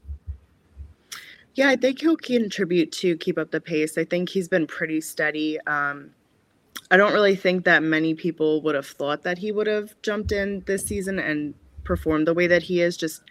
Yeah, 1.54 1.68
I 1.68 1.76
think 1.76 2.00
he'll 2.00 2.16
contribute 2.16 2.92
to 2.92 3.16
keep 3.16 3.36
up 3.36 3.50
the 3.50 3.60
pace. 3.60 3.98
I 3.98 4.04
think 4.04 4.28
he's 4.28 4.48
been 4.48 4.66
pretty 4.66 5.00
steady. 5.00 5.58
Um, 5.62 6.10
I 6.90 6.96
don't 6.96 7.12
really 7.12 7.36
think 7.36 7.64
that 7.64 7.82
many 7.82 8.14
people 8.14 8.62
would 8.62 8.74
have 8.74 8.86
thought 8.86 9.22
that 9.24 9.38
he 9.38 9.52
would 9.52 9.66
have 9.66 9.94
jumped 10.02 10.32
in 10.32 10.62
this 10.66 10.84
season 10.84 11.18
and 11.18 11.54
performed 11.84 12.26
the 12.26 12.34
way 12.34 12.46
that 12.46 12.62
he 12.62 12.80
is. 12.80 12.96
Just 12.96 13.22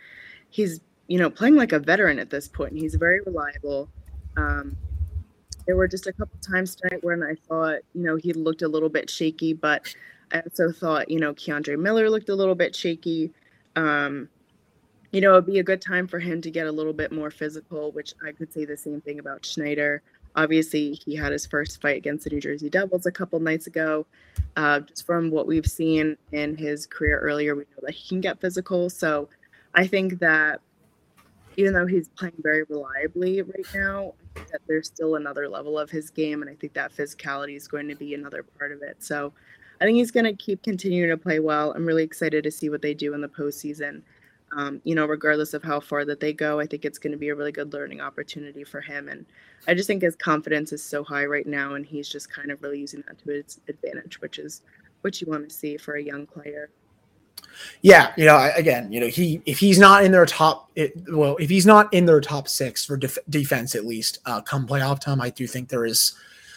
he's 0.49 0.79
you 1.07 1.17
know 1.17 1.29
playing 1.29 1.55
like 1.55 1.71
a 1.71 1.79
veteran 1.79 2.19
at 2.19 2.29
this 2.29 2.47
point. 2.47 2.73
He's 2.77 2.95
very 2.95 3.21
reliable. 3.21 3.89
Um, 4.37 4.75
there 5.65 5.75
were 5.75 5.87
just 5.87 6.07
a 6.07 6.13
couple 6.13 6.37
times 6.39 6.75
tonight 6.75 7.03
when 7.03 7.23
I 7.23 7.35
thought 7.47 7.79
you 7.93 8.03
know 8.03 8.15
he 8.15 8.33
looked 8.33 8.61
a 8.61 8.67
little 8.67 8.89
bit 8.89 9.09
shaky, 9.09 9.53
but 9.53 9.93
I 10.31 10.41
also 10.41 10.71
thought 10.71 11.09
you 11.09 11.19
know 11.19 11.33
K'Andre 11.33 11.79
Miller 11.79 12.09
looked 12.09 12.29
a 12.29 12.35
little 12.35 12.55
bit 12.55 12.75
shaky. 12.75 13.31
Um, 13.75 14.29
you 15.11 15.21
know, 15.21 15.31
it'd 15.33 15.45
be 15.45 15.59
a 15.59 15.63
good 15.63 15.81
time 15.81 16.07
for 16.07 16.19
him 16.19 16.41
to 16.41 16.51
get 16.51 16.67
a 16.67 16.71
little 16.71 16.91
bit 16.91 17.09
more 17.09 17.31
physical, 17.31 17.91
which 17.93 18.13
I 18.25 18.33
could 18.33 18.51
say 18.51 18.65
the 18.65 18.75
same 18.75 18.99
thing 18.99 19.19
about 19.19 19.45
Schneider. 19.45 20.01
Obviously, 20.35 20.93
he 20.93 21.15
had 21.15 21.31
his 21.31 21.45
first 21.45 21.81
fight 21.81 21.97
against 21.97 22.25
the 22.25 22.29
New 22.29 22.41
Jersey 22.41 22.69
Devils 22.69 23.05
a 23.05 23.11
couple 23.11 23.39
nights 23.39 23.67
ago. 23.67 24.05
Uh, 24.57 24.81
just 24.81 25.05
from 25.05 25.31
what 25.31 25.47
we've 25.47 25.65
seen 25.65 26.17
in 26.31 26.57
his 26.57 26.85
career 26.85 27.19
earlier, 27.19 27.55
we 27.55 27.61
know 27.61 27.83
that 27.83 27.93
he 27.93 28.07
can 28.09 28.21
get 28.21 28.41
physical. 28.41 28.89
So 28.89 29.29
I 29.73 29.87
think 29.87 30.19
that 30.19 30.61
even 31.57 31.73
though 31.73 31.85
he's 31.85 32.09
playing 32.09 32.35
very 32.39 32.63
reliably 32.63 33.41
right 33.41 33.65
now, 33.73 34.13
that 34.51 34.61
there's 34.67 34.87
still 34.87 35.15
another 35.15 35.47
level 35.47 35.79
of 35.79 35.89
his 35.89 36.09
game, 36.09 36.41
and 36.41 36.51
I 36.51 36.55
think 36.55 36.73
that 36.73 36.93
physicality 36.93 37.55
is 37.55 37.67
going 37.67 37.87
to 37.87 37.95
be 37.95 38.13
another 38.13 38.43
part 38.43 38.71
of 38.71 38.81
it. 38.81 39.01
So 39.03 39.31
I 39.79 39.85
think 39.85 39.97
he's 39.97 40.11
going 40.11 40.25
to 40.25 40.33
keep 40.33 40.63
continuing 40.63 41.09
to 41.09 41.17
play 41.17 41.39
well. 41.39 41.71
I'm 41.73 41.85
really 41.85 42.03
excited 42.03 42.43
to 42.43 42.51
see 42.51 42.69
what 42.69 42.81
they 42.81 42.93
do 42.93 43.13
in 43.13 43.21
the 43.21 43.27
postseason. 43.27 44.01
Um, 44.55 44.79
you 44.85 44.95
know, 44.95 45.05
regardless 45.05 45.53
of 45.53 45.63
how 45.63 45.81
far 45.81 46.05
that 46.05 46.21
they 46.21 46.31
go, 46.31 46.61
I 46.61 46.65
think 46.65 46.85
it's 46.85 46.97
going 46.97 47.11
to 47.11 47.17
be 47.17 47.29
a 47.29 47.35
really 47.35 47.51
good 47.51 47.73
learning 47.73 47.99
opportunity 47.99 48.63
for 48.63 48.79
him. 48.79 49.09
And 49.09 49.25
I 49.67 49.73
just 49.73 49.85
think 49.85 50.01
his 50.01 50.15
confidence 50.15 50.71
is 50.71 50.81
so 50.81 51.03
high 51.03 51.25
right 51.25 51.45
now, 51.45 51.75
and 51.75 51.85
he's 51.85 52.07
just 52.07 52.31
kind 52.31 52.51
of 52.51 52.63
really 52.63 52.79
using 52.79 53.03
that 53.07 53.19
to 53.19 53.31
his 53.31 53.59
advantage, 53.67 54.21
which 54.21 54.39
is 54.39 54.61
what 55.01 55.19
you 55.19 55.27
want 55.27 55.49
to 55.49 55.53
see 55.53 55.75
for 55.75 55.95
a 55.95 56.01
young 56.01 56.25
player. 56.25 56.69
Yeah, 57.81 58.13
you 58.17 58.25
know, 58.25 58.51
again, 58.55 58.91
you 58.91 58.99
know, 58.99 59.07
he 59.07 59.41
if 59.45 59.59
he's 59.59 59.77
not 59.77 60.03
in 60.03 60.11
their 60.11 60.25
top, 60.25 60.71
it, 60.75 60.93
well, 61.11 61.35
if 61.37 61.49
he's 61.49 61.65
not 61.65 61.93
in 61.93 62.05
their 62.05 62.21
top 62.21 62.47
six 62.47 62.85
for 62.85 62.97
def- 62.97 63.17
defense 63.29 63.75
at 63.75 63.85
least, 63.85 64.19
uh, 64.25 64.41
come 64.41 64.67
playoff 64.67 64.99
time, 64.99 65.21
I 65.21 65.29
do 65.29 65.47
think 65.47 65.69
there 65.69 65.85
is 65.85 66.15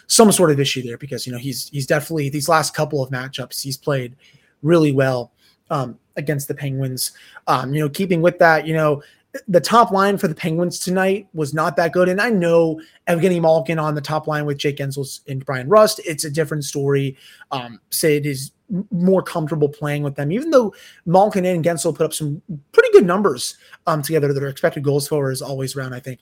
some 0.08 0.32
sort 0.32 0.50
of 0.50 0.58
issue 0.58 0.82
there 0.82 0.98
because 0.98 1.26
you 1.26 1.32
know 1.32 1.38
he's 1.38 1.68
he's 1.68 1.86
definitely 1.86 2.30
these 2.30 2.48
last 2.48 2.74
couple 2.74 3.02
of 3.02 3.10
matchups 3.10 3.62
he's 3.62 3.76
played 3.76 4.16
really 4.62 4.90
well 4.90 5.32
um, 5.70 5.98
against 6.16 6.48
the 6.48 6.54
Penguins. 6.54 7.12
Um, 7.46 7.74
you 7.74 7.80
know, 7.80 7.88
keeping 7.88 8.22
with 8.22 8.38
that, 8.38 8.66
you 8.66 8.74
know, 8.74 9.02
the 9.46 9.60
top 9.60 9.90
line 9.90 10.16
for 10.16 10.26
the 10.26 10.34
Penguins 10.34 10.78
tonight 10.78 11.28
was 11.34 11.52
not 11.52 11.76
that 11.76 11.92
good. 11.92 12.08
And 12.08 12.20
I 12.20 12.30
know 12.30 12.80
Evgeny 13.08 13.40
Malkin 13.40 13.78
on 13.78 13.94
the 13.94 14.00
top 14.00 14.26
line 14.26 14.46
with 14.46 14.58
Jake 14.58 14.78
Guentzel 14.78 15.20
and 15.28 15.44
Bryan 15.44 15.68
Rust, 15.68 16.00
it's 16.04 16.24
a 16.24 16.30
different 16.30 16.64
story. 16.64 17.16
Um, 17.50 17.78
Sid 17.90 18.26
is 18.26 18.52
more 18.90 19.22
comfortable 19.22 19.68
playing 19.68 20.02
with 20.02 20.14
them, 20.14 20.32
even 20.32 20.50
though 20.50 20.74
Malkin 21.06 21.44
and 21.44 21.64
Guentzel 21.64 21.94
put 21.94 22.04
up 22.04 22.14
some 22.14 22.42
pretty 22.72 22.90
good 22.92 23.06
numbers 23.06 23.56
um, 23.86 24.02
together. 24.02 24.32
Their 24.32 24.48
expected 24.48 24.82
goals 24.82 25.08
for 25.08 25.30
is 25.30 25.42
always 25.42 25.76
around, 25.76 25.94
I 25.94 26.00
think, 26.00 26.20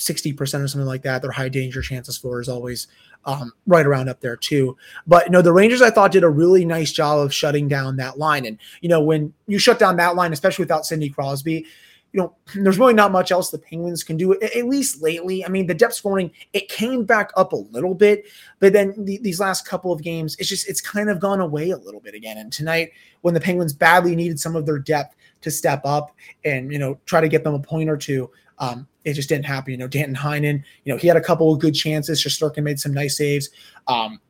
60% 0.00 0.40
or 0.40 0.46
something 0.46 0.86
like 0.86 1.02
that. 1.02 1.22
Their 1.22 1.30
high 1.30 1.48
danger 1.48 1.82
chances 1.82 2.16
for 2.16 2.40
is 2.40 2.48
always 2.48 2.88
um, 3.26 3.52
right 3.66 3.86
around 3.86 4.08
up 4.08 4.20
there 4.20 4.36
too. 4.36 4.76
But 5.06 5.26
you 5.26 5.32
know, 5.32 5.42
the 5.42 5.52
Rangers 5.52 5.82
I 5.82 5.90
thought 5.90 6.12
did 6.12 6.24
a 6.24 6.28
really 6.28 6.64
nice 6.64 6.90
job 6.90 7.18
of 7.18 7.34
shutting 7.34 7.68
down 7.68 7.96
that 7.96 8.18
line. 8.18 8.46
And 8.46 8.58
you 8.80 8.88
know, 8.88 9.02
when 9.02 9.32
you 9.46 9.58
shut 9.58 9.78
down 9.78 9.96
that 9.96 10.16
line, 10.16 10.32
especially 10.32 10.62
without 10.64 10.86
Sidney 10.86 11.10
Crosby, 11.10 11.66
you 12.12 12.20
know, 12.20 12.34
there's 12.54 12.78
really 12.78 12.94
not 12.94 13.12
much 13.12 13.30
else 13.30 13.50
the 13.50 13.58
Penguins 13.58 14.02
can 14.02 14.16
do, 14.16 14.40
at 14.40 14.66
least 14.66 15.02
lately. 15.02 15.44
I 15.44 15.48
mean, 15.48 15.66
the 15.66 15.74
depth 15.74 15.94
scoring, 15.94 16.30
it 16.54 16.68
came 16.68 17.04
back 17.04 17.30
up 17.36 17.52
a 17.52 17.56
little 17.56 17.94
bit, 17.94 18.24
but 18.58 18.72
then 18.72 18.94
the, 19.04 19.18
these 19.18 19.38
last 19.38 19.66
couple 19.66 19.92
of 19.92 20.02
games, 20.02 20.34
it's 20.38 20.48
just, 20.48 20.68
it's 20.68 20.80
kind 20.80 21.10
of 21.10 21.20
gone 21.20 21.40
away 21.40 21.70
a 21.70 21.76
little 21.76 22.00
bit 22.00 22.14
again. 22.14 22.38
And 22.38 22.50
tonight, 22.50 22.92
when 23.20 23.34
the 23.34 23.40
Penguins 23.40 23.74
badly 23.74 24.16
needed 24.16 24.40
some 24.40 24.56
of 24.56 24.64
their 24.64 24.78
depth 24.78 25.14
to 25.42 25.50
step 25.50 25.82
up 25.84 26.14
and, 26.44 26.72
you 26.72 26.78
know, 26.78 26.98
try 27.04 27.20
to 27.20 27.28
get 27.28 27.44
them 27.44 27.54
a 27.54 27.60
point 27.60 27.90
or 27.90 27.96
two, 27.96 28.30
um, 28.60 28.86
it 29.04 29.14
just 29.14 29.28
didn't 29.28 29.46
happen. 29.46 29.72
You 29.72 29.78
know, 29.78 29.88
Danton 29.88 30.14
Heinen, 30.14 30.62
you 30.84 30.92
know, 30.92 30.98
he 30.98 31.08
had 31.08 31.16
a 31.16 31.20
couple 31.20 31.52
of 31.52 31.58
good 31.58 31.74
chances. 31.74 32.22
Shesterkin 32.22 32.62
made 32.62 32.78
some 32.78 32.92
nice 32.92 33.16
saves. 33.16 33.48
Um, 33.88 34.20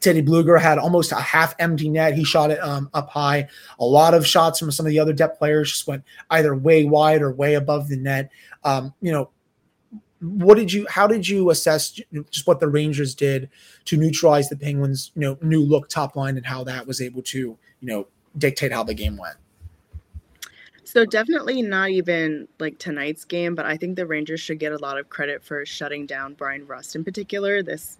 Teddy 0.00 0.22
Blueger 0.22 0.60
had 0.60 0.78
almost 0.78 1.12
a 1.12 1.16
half 1.16 1.54
empty 1.58 1.88
net. 1.88 2.14
He 2.14 2.24
shot 2.24 2.50
it 2.50 2.62
um, 2.62 2.90
up 2.92 3.08
high. 3.08 3.48
A 3.78 3.84
lot 3.84 4.12
of 4.12 4.26
shots 4.26 4.58
from 4.58 4.70
some 4.70 4.84
of 4.84 4.90
the 4.90 4.98
other 4.98 5.14
depth 5.14 5.38
players 5.38 5.72
just 5.72 5.86
went 5.86 6.04
either 6.30 6.54
way 6.54 6.84
wide 6.84 7.22
or 7.22 7.32
way 7.32 7.54
above 7.54 7.88
the 7.88 7.96
net. 7.96 8.30
Um, 8.64 8.92
you 9.00 9.12
know, 9.12 9.30
what 10.20 10.56
did 10.56 10.72
you? 10.72 10.86
How 10.90 11.06
did 11.06 11.26
you 11.26 11.50
assess 11.50 11.98
just 12.30 12.46
what 12.46 12.60
the 12.60 12.68
Rangers 12.68 13.14
did 13.14 13.48
to 13.86 13.96
neutralize 13.96 14.48
the 14.48 14.56
Penguins? 14.56 15.10
You 15.14 15.22
know, 15.22 15.38
new 15.40 15.60
look 15.62 15.88
top 15.88 16.16
line 16.16 16.36
and 16.36 16.44
how 16.44 16.64
that 16.64 16.86
was 16.86 17.00
able 17.00 17.22
to 17.22 17.38
you 17.38 17.58
know 17.80 18.06
dictate 18.36 18.72
how 18.72 18.84
the 18.84 18.94
game 18.94 19.16
went. 19.16 19.36
So 20.94 21.04
definitely 21.04 21.60
not 21.60 21.90
even 21.90 22.46
like 22.60 22.78
tonight's 22.78 23.24
game, 23.24 23.56
but 23.56 23.66
I 23.66 23.76
think 23.76 23.96
the 23.96 24.06
Rangers 24.06 24.40
should 24.40 24.60
get 24.60 24.72
a 24.72 24.78
lot 24.78 24.96
of 24.96 25.10
credit 25.10 25.42
for 25.42 25.66
shutting 25.66 26.06
down 26.06 26.34
Bryan 26.34 26.64
Rust 26.68 26.94
in 26.94 27.02
particular 27.02 27.64
this 27.64 27.98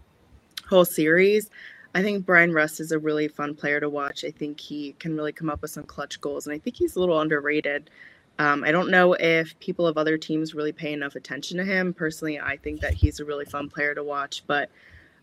whole 0.68 0.84
series. 0.84 1.50
I 1.96 2.02
think 2.02 2.24
Bryan 2.24 2.52
Rust 2.52 2.78
is 2.78 2.92
a 2.92 2.98
really 2.98 3.26
fun 3.26 3.56
player 3.56 3.80
to 3.80 3.88
watch. 3.88 4.24
I 4.24 4.30
think 4.30 4.60
he 4.60 4.92
can 5.00 5.16
really 5.16 5.32
come 5.32 5.50
up 5.50 5.60
with 5.60 5.72
some 5.72 5.82
clutch 5.82 6.20
goals, 6.20 6.46
and 6.46 6.54
I 6.54 6.58
think 6.58 6.76
he's 6.76 6.94
a 6.94 7.00
little 7.00 7.20
underrated. 7.20 7.90
Um, 8.38 8.62
I 8.62 8.70
don't 8.70 8.90
know 8.90 9.14
if 9.14 9.58
people 9.58 9.88
of 9.88 9.98
other 9.98 10.16
teams 10.16 10.54
really 10.54 10.72
pay 10.72 10.92
enough 10.92 11.16
attention 11.16 11.58
to 11.58 11.64
him. 11.64 11.94
Personally, 11.94 12.38
I 12.38 12.56
think 12.58 12.80
that 12.80 12.94
he's 12.94 13.18
a 13.18 13.24
really 13.24 13.44
fun 13.44 13.68
player 13.68 13.94
to 13.96 14.04
watch, 14.04 14.44
but 14.46 14.70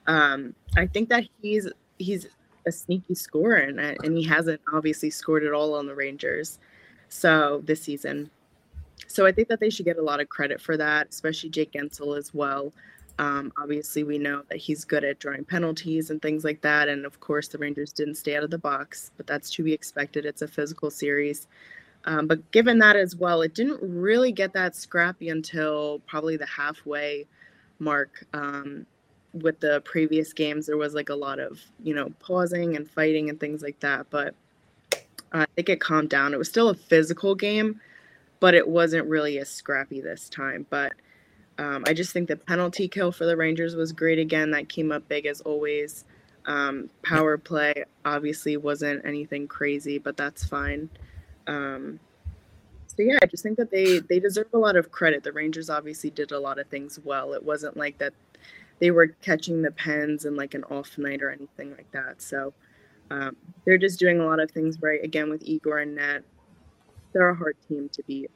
um, 0.08 0.56
I 0.75 0.88
think 0.88 1.08
that 1.08 1.24
he's 1.42 1.70
he's 2.00 2.28
a 2.66 2.72
sneaky 2.72 3.16
scorer, 3.16 3.56
and, 3.56 3.80
and 3.80 4.18
he 4.18 4.24
hasn't 4.24 4.60
obviously 4.74 5.10
scored 5.10 5.46
at 5.46 5.54
all 5.54 5.74
on 5.74 5.88
the 5.88 5.96
Rangers 5.96 6.60
so 7.12 7.62
this 7.65 7.82
season. 7.82 8.30
So 9.08 9.25
I 9.25 9.32
think 9.32 9.50
that 9.50 9.60
they 9.60 9.70
should 9.70 9.86
get 9.86 9.98
a 9.98 10.01
lot 10.01 10.22
of 10.22 10.30
credit 10.30 10.62
for 10.62 10.77
that, 10.77 11.10
especially 11.10 11.50
Jake 11.50 11.74
Guentzel 11.74 12.18
as 12.18 12.34
well. 12.34 12.72
Um, 13.20 13.51
obviously, 13.62 14.03
we 14.03 14.18
know 14.18 14.44
that 14.50 14.58
he's 14.58 14.86
good 14.86 15.03
at 15.03 15.20
drawing 15.20 15.44
penalties 15.44 16.10
and 16.10 16.22
things 16.22 16.46
like 16.46 16.62
that. 16.62 16.88
And 16.88 17.06
of 17.06 17.20
course, 17.20 17.50
the 17.50 17.58
Rangers 17.58 17.91
didn't 17.91 18.15
stay 18.15 18.38
out 18.38 18.44
of 18.44 18.50
the 18.50 18.58
box, 18.58 19.12
but 19.18 19.27
that's 19.27 19.50
to 19.51 19.63
be 19.63 19.74
expected. 19.74 20.25
It's 20.25 20.41
a 20.41 20.48
physical 20.48 20.89
series. 20.89 21.48
Um, 22.06 22.25
but 22.25 22.50
given 22.51 22.80
that 22.80 22.96
as 22.96 23.15
well, 23.15 23.41
it 23.41 23.53
didn't 23.53 23.80
really 23.82 24.32
get 24.32 24.53
that 24.53 24.75
scrappy 24.75 25.30
until 25.30 26.00
probably 26.08 26.38
the 26.38 26.48
halfway 26.48 27.27
mark. 27.80 28.25
Um, 28.34 28.86
with 29.34 29.60
the 29.60 29.82
previous 29.86 30.34
games, 30.34 30.65
there 30.65 30.77
was 30.77 30.94
like 30.94 31.10
a 31.10 31.15
lot 31.15 31.39
of, 31.39 31.62
you 31.84 31.94
know, 31.94 32.12
pausing 32.20 32.75
and 32.75 32.89
fighting 32.89 33.30
and 33.30 33.39
things 33.39 33.62
like 33.62 33.80
that. 33.82 34.08
But 34.10 34.36
I 35.34 35.46
think 35.56 35.70
it 35.70 35.80
calmed 35.80 36.10
down. 36.10 36.34
It 36.34 36.38
was 36.38 36.50
still 36.50 36.70
a 36.70 36.76
physical 36.76 37.36
game, 37.36 37.80
but 38.40 38.54
it 38.54 38.68
wasn't 38.68 39.08
really 39.08 39.40
as 39.40 39.50
scrappy 39.50 40.02
this 40.02 40.30
time. 40.30 40.66
But 40.70 40.94
um, 41.58 41.84
I 41.88 41.94
just 41.94 42.12
think 42.12 42.28
the 42.28 42.36
penalty 42.36 42.88
kill 42.88 43.12
for 43.12 43.26
the 43.26 43.38
Rangers 43.38 43.76
was 43.76 43.92
great 43.92 44.20
again. 44.20 44.52
That 44.52 44.70
came 44.70 44.92
up 44.92 45.08
big 45.08 45.26
as 45.26 45.42
always. 45.42 46.06
Um, 46.46 46.90
power 47.04 47.38
play 47.38 47.86
obviously 48.04 48.58
wasn't 48.58 49.06
anything 49.06 49.48
crazy, 49.48 50.00
but 50.00 50.18
that's 50.18 50.44
fine. 50.44 50.90
Um, 51.48 52.00
so 52.88 53.04
yeah, 53.04 53.20
I 53.22 53.26
just 53.26 53.44
think 53.44 53.58
that 53.58 53.72
they 53.72 54.00
they 54.00 54.20
deserve 54.20 54.48
a 54.54 54.58
lot 54.58 54.76
of 54.76 54.92
credit. 54.92 55.24
The 55.24 55.32
Rangers 55.32 55.70
obviously 55.70 56.10
did 56.10 56.32
a 56.32 56.40
lot 56.40 56.60
of 56.60 56.68
things 56.68 57.00
well. 57.04 57.34
It 57.34 57.44
wasn't 57.44 57.78
like 57.78 57.98
that 58.00 58.14
they 58.80 58.92
were 58.92 59.08
catching 59.22 59.62
the 59.62 59.72
pens 59.72 60.26
in 60.26 60.36
like 60.36 60.56
an 60.56 60.64
off 60.66 60.98
night 60.98 61.22
or 61.22 61.30
anything 61.30 61.72
like 61.72 61.90
that. 61.92 62.22
So 62.22 62.54
um, 63.12 63.36
they're 63.65 63.77
just 63.77 64.00
doing 64.00 64.20
a 64.20 64.25
lot 64.25 64.39
of 64.39 64.50
things 64.51 64.82
right. 64.82 65.03
Again 65.03 65.30
with 65.30 65.44
Igor 65.44 65.80
and 65.80 65.96
Net, 65.96 66.24
they're 67.13 67.30
a 67.30 67.36
hard 67.36 67.58
team 67.68 67.89
to 67.89 68.03
beat. 68.03 68.32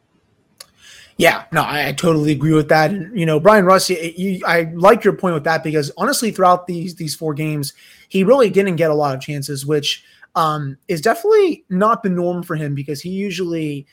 Yeah, 1.17 1.45
no, 1.53 1.61
I, 1.61 1.87
I, 1.87 1.91
totally 1.93 2.33
agree 2.33 2.53
with 2.53 2.67
that. 2.69 2.91
And 2.91 3.17
you 3.17 3.25
know, 3.25 3.39
Bryan 3.39 3.63
Rust, 3.63 3.89
you, 3.89 4.41
I 4.45 4.63
like 4.75 5.05
your 5.05 5.13
point 5.13 5.33
with 5.33 5.45
that 5.45 5.63
because 5.63 5.89
honestly, 5.97 6.29
throughout 6.29 6.67
these 6.67 6.95
these 6.95 7.15
four 7.15 7.33
games, 7.33 7.73
he 8.09 8.23
really 8.23 8.49
didn't 8.49 8.75
get 8.75 8.91
a 8.91 8.95
lot 8.95 9.15
of 9.15 9.21
chances, 9.21 9.65
which 9.65 10.03
um, 10.35 10.77
is 10.89 10.99
definitely 10.99 11.63
not 11.69 12.03
the 12.03 12.09
norm 12.09 12.43
for 12.43 12.55
him 12.55 12.75
because 12.75 13.01
he 13.01 13.09
usually 13.09 13.87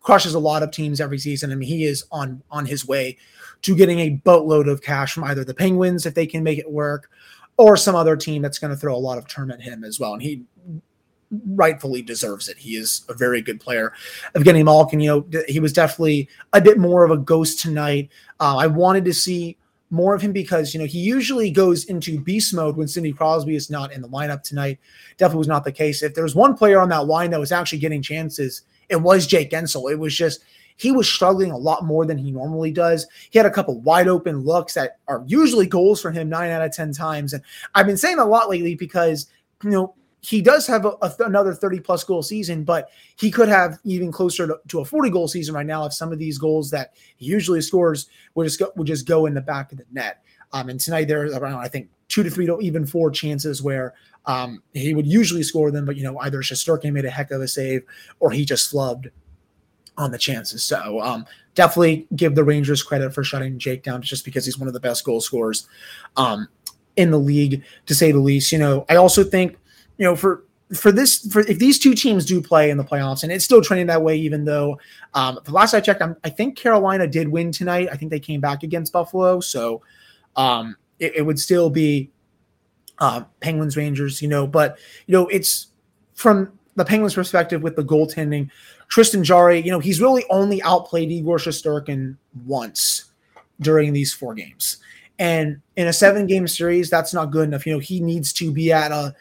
crushes 0.00 0.32
a 0.34 0.38
lot 0.38 0.62
of 0.62 0.70
teams 0.70 1.00
every 1.00 1.18
season. 1.18 1.52
I 1.52 1.56
mean, 1.56 1.68
he 1.68 1.84
is 1.84 2.06
on 2.10 2.42
on 2.50 2.64
his 2.64 2.88
way 2.88 3.18
to 3.62 3.76
getting 3.76 4.00
a 4.00 4.10
boatload 4.10 4.66
of 4.66 4.82
cash 4.82 5.12
from 5.12 5.24
either 5.24 5.44
the 5.44 5.54
Penguins 5.54 6.06
if 6.06 6.14
they 6.14 6.26
can 6.26 6.42
make 6.42 6.58
it 6.58 6.70
work, 6.70 7.10
or 7.56 7.76
some 7.76 7.94
other 7.94 8.16
team 8.16 8.42
that's 8.42 8.58
going 8.58 8.72
to 8.72 8.76
throw 8.76 8.94
a 8.94 8.96
lot 8.96 9.18
of 9.18 9.28
term 9.28 9.50
at 9.50 9.60
him 9.60 9.84
as 9.84 10.00
well. 10.00 10.14
And 10.14 10.22
he 10.22 10.42
rightfully 11.46 12.02
deserves 12.02 12.48
it. 12.48 12.58
He 12.58 12.76
is 12.76 13.04
a 13.08 13.14
very 13.14 13.40
good 13.40 13.60
player. 13.60 13.92
Evgeny 14.34 14.64
Malkin, 14.64 15.00
you 15.00 15.08
know, 15.08 15.42
he 15.48 15.60
was 15.60 15.72
definitely 15.72 16.28
a 16.52 16.60
bit 16.60 16.78
more 16.78 17.04
of 17.04 17.10
a 17.10 17.16
ghost 17.16 17.60
tonight. 17.60 18.10
Uh, 18.40 18.56
I 18.56 18.66
wanted 18.66 19.04
to 19.06 19.14
see 19.14 19.56
more 19.92 20.14
of 20.14 20.22
him 20.22 20.32
because 20.32 20.72
you 20.72 20.80
know 20.80 20.86
he 20.86 20.98
usually 20.98 21.50
goes 21.50 21.84
into 21.84 22.18
beast 22.18 22.54
mode 22.54 22.76
when 22.76 22.88
Sidney 22.88 23.12
Crosby 23.12 23.54
is 23.54 23.68
not 23.68 23.92
in 23.92 24.00
the 24.00 24.08
lineup 24.08 24.42
tonight. 24.42 24.78
Definitely 25.18 25.38
was 25.38 25.48
not 25.48 25.64
the 25.64 25.72
case. 25.72 26.02
If 26.02 26.14
there 26.14 26.24
was 26.24 26.34
one 26.34 26.56
player 26.56 26.80
on 26.80 26.88
that 26.88 27.06
line 27.06 27.30
that 27.30 27.38
was 27.38 27.52
actually 27.52 27.78
getting 27.78 28.00
chances, 28.00 28.62
it 28.88 28.96
was 28.96 29.26
Jake 29.26 29.50
Guentzel. 29.50 29.92
It 29.92 29.98
was 29.98 30.16
just 30.16 30.44
he 30.76 30.92
was 30.92 31.08
struggling 31.08 31.50
a 31.50 31.56
lot 31.56 31.84
more 31.84 32.06
than 32.06 32.18
he 32.18 32.30
normally 32.30 32.72
does. 32.72 33.06
He 33.30 33.38
had 33.38 33.46
a 33.46 33.50
couple 33.50 33.80
wide 33.80 34.08
open 34.08 34.40
looks 34.40 34.74
that 34.74 34.98
are 35.08 35.22
usually 35.26 35.66
goals 35.66 36.00
for 36.00 36.10
him 36.10 36.28
nine 36.28 36.50
out 36.50 36.62
of 36.62 36.72
10 36.72 36.92
times. 36.92 37.32
And 37.32 37.42
I've 37.74 37.86
been 37.86 37.96
saying 37.96 38.18
a 38.18 38.24
lot 38.24 38.50
lately 38.50 38.74
because, 38.74 39.28
you 39.62 39.70
know, 39.70 39.94
he 40.22 40.40
does 40.40 40.66
have 40.68 40.84
a, 40.84 40.92
a, 41.02 41.12
another 41.20 41.52
30 41.52 41.80
plus 41.80 42.04
goal 42.04 42.22
season, 42.22 42.62
but 42.62 42.90
he 43.16 43.30
could 43.30 43.48
have 43.48 43.78
even 43.84 44.12
closer 44.12 44.46
to, 44.46 44.58
to, 44.68 44.80
a 44.80 44.84
40 44.84 45.10
goal 45.10 45.26
season 45.26 45.54
right 45.54 45.66
now 45.66 45.84
if 45.84 45.92
some 45.92 46.12
of 46.12 46.18
these 46.18 46.38
goals 46.38 46.70
that 46.70 46.94
he 47.16 47.26
usually 47.26 47.60
scores 47.60 48.08
would 48.34 48.44
just 48.44 48.60
go, 48.60 48.70
would 48.76 48.86
just 48.86 49.06
go 49.06 49.26
in 49.26 49.34
the 49.34 49.40
back 49.40 49.72
of 49.72 49.78
the 49.78 49.84
net. 49.90 50.24
Um, 50.52 50.68
and 50.68 50.78
tonight 50.78 51.08
there's 51.08 51.34
around, 51.34 51.58
I 51.58 51.68
think, 51.68 51.88
two 52.08 52.22
to 52.22 52.30
three 52.30 52.46
to 52.46 52.60
even 52.60 52.86
four 52.86 53.10
chances 53.10 53.62
where 53.62 53.94
um, 54.26 54.62
he 54.74 54.94
would 54.94 55.06
usually 55.06 55.42
score 55.42 55.70
them, 55.70 55.84
but 55.84 55.96
you 55.96 56.04
know, 56.04 56.18
either 56.20 56.40
Shesterkin 56.40 56.92
made 56.92 57.04
a 57.04 57.10
heck 57.10 57.30
of 57.32 57.40
a 57.40 57.48
save 57.48 57.82
or 58.20 58.30
he 58.30 58.44
just 58.44 58.72
flubbed 58.72 59.10
on 59.98 60.10
the 60.10 60.18
chances. 60.18 60.62
So 60.62 61.00
um, 61.00 61.26
definitely 61.54 62.06
give 62.16 62.34
the 62.34 62.44
Rangers 62.44 62.82
credit 62.82 63.14
for 63.14 63.22
shutting 63.24 63.58
Jake 63.58 63.82
down 63.82 64.02
just 64.02 64.24
because 64.24 64.44
he's 64.44 64.58
one 64.58 64.68
of 64.68 64.74
the 64.74 64.80
best 64.80 65.04
goal 65.04 65.20
scorers 65.20 65.66
um, 66.16 66.48
in 66.96 67.10
the 67.10 67.18
league, 67.18 67.62
to 67.86 67.94
say 67.94 68.12
the 68.12 68.18
least. 68.18 68.52
You 68.52 68.58
know, 68.58 68.84
I 68.88 68.96
also 68.96 69.24
think, 69.24 69.56
you 69.98 70.04
know, 70.04 70.16
for 70.16 70.44
for 70.74 70.90
this 70.90 71.30
for 71.30 71.40
if 71.40 71.58
these 71.58 71.78
two 71.78 71.92
teams 71.92 72.24
do 72.24 72.40
play 72.40 72.70
in 72.70 72.78
the 72.78 72.84
playoffs 72.84 73.22
and 73.22 73.30
it's 73.30 73.44
still 73.44 73.60
trending 73.60 73.88
that 73.88 74.00
way 74.00 74.16
even 74.16 74.42
though 74.46 74.80
um 75.12 75.38
the 75.44 75.52
last 75.52 75.74
i 75.74 75.80
checked 75.80 76.00
I'm, 76.00 76.16
i 76.24 76.30
think 76.30 76.56
carolina 76.56 77.06
did 77.06 77.28
win 77.28 77.52
tonight 77.52 77.90
i 77.92 77.94
think 77.94 78.10
they 78.10 78.18
came 78.18 78.40
back 78.40 78.62
against 78.62 78.90
buffalo 78.90 79.40
so 79.40 79.82
um 80.34 80.74
it, 80.98 81.16
it 81.16 81.22
would 81.26 81.38
still 81.38 81.68
be 81.68 82.10
uh, 83.02 83.24
Penguins, 83.40 83.76
Rangers, 83.76 84.22
you 84.22 84.28
know, 84.28 84.46
but 84.46 84.78
you 85.06 85.12
know, 85.12 85.26
it's 85.26 85.66
from 86.14 86.52
the 86.76 86.84
Penguins' 86.84 87.14
perspective 87.14 87.62
with 87.62 87.76
the 87.76 87.84
goaltending. 87.84 88.48
Tristan 88.88 89.24
Jarry, 89.24 89.60
you 89.60 89.70
know, 89.70 89.78
he's 89.78 90.00
really 90.00 90.24
only 90.30 90.62
outplayed 90.62 91.10
Igor 91.10 91.38
Shesterkin 91.38 92.16
once 92.46 93.12
during 93.60 93.92
these 93.92 94.12
four 94.12 94.34
games. 94.34 94.78
And 95.18 95.60
in 95.76 95.86
a 95.86 95.92
seven 95.92 96.26
game 96.26 96.48
series, 96.48 96.90
that's 96.90 97.14
not 97.14 97.30
good 97.30 97.48
enough. 97.48 97.66
You 97.66 97.74
know, 97.74 97.78
he 97.78 98.00
needs 98.00 98.32
to 98.34 98.50
be 98.50 98.72
at 98.72 98.90
a 98.90 99.14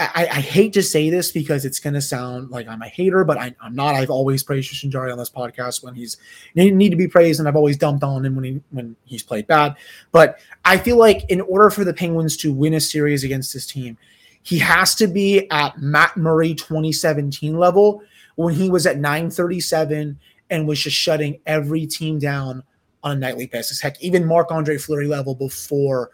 I, 0.00 0.28
I, 0.30 0.40
hate 0.40 0.72
to 0.74 0.82
say 0.82 1.10
this 1.10 1.32
because 1.32 1.64
it's 1.64 1.80
going 1.80 1.94
to 1.94 2.00
sound 2.00 2.50
like 2.50 2.68
I'm 2.68 2.82
a 2.82 2.88
hater, 2.88 3.24
but 3.24 3.36
I, 3.36 3.52
am 3.64 3.74
not. 3.74 3.96
I've 3.96 4.10
always 4.10 4.44
praised 4.44 4.68
Tristan 4.68 4.92
Jarry 4.92 5.10
on 5.10 5.18
this 5.18 5.28
podcast 5.28 5.82
when 5.82 5.94
he's 5.94 6.18
need 6.54 6.90
to 6.90 6.96
be 6.96 7.08
praised, 7.08 7.40
and 7.40 7.48
I've 7.48 7.56
always 7.56 7.76
dumped 7.76 8.04
on 8.04 8.24
him 8.24 8.36
when 8.36 8.44
he 8.44 8.60
when 8.70 8.94
he's 9.04 9.24
played 9.24 9.48
bad. 9.48 9.74
But 10.12 10.38
I 10.64 10.78
feel 10.78 10.98
like 10.98 11.28
in 11.30 11.40
order 11.40 11.68
for 11.68 11.84
the 11.84 11.92
Penguins 11.92 12.36
to 12.38 12.52
win 12.52 12.74
a 12.74 12.80
series 12.80 13.24
against 13.24 13.52
this 13.52 13.66
team, 13.66 13.98
he 14.42 14.56
has 14.60 14.94
to 14.96 15.08
be 15.08 15.50
at 15.50 15.78
Matt 15.78 16.16
Murray 16.16 16.54
2017 16.54 17.58
level 17.58 18.02
when 18.38 18.54
he 18.54 18.70
was 18.70 18.86
at 18.86 18.98
937 18.98 20.16
and 20.48 20.68
was 20.68 20.80
just 20.80 20.96
shutting 20.96 21.40
every 21.44 21.86
team 21.86 22.20
down 22.20 22.62
on 23.02 23.16
a 23.16 23.18
nightly 23.18 23.46
basis. 23.46 23.80
Heck, 23.80 24.00
even 24.00 24.24
Marc 24.24 24.52
Andre 24.52 24.78
Fleury 24.78 25.08
level 25.08 25.34
before 25.34 26.10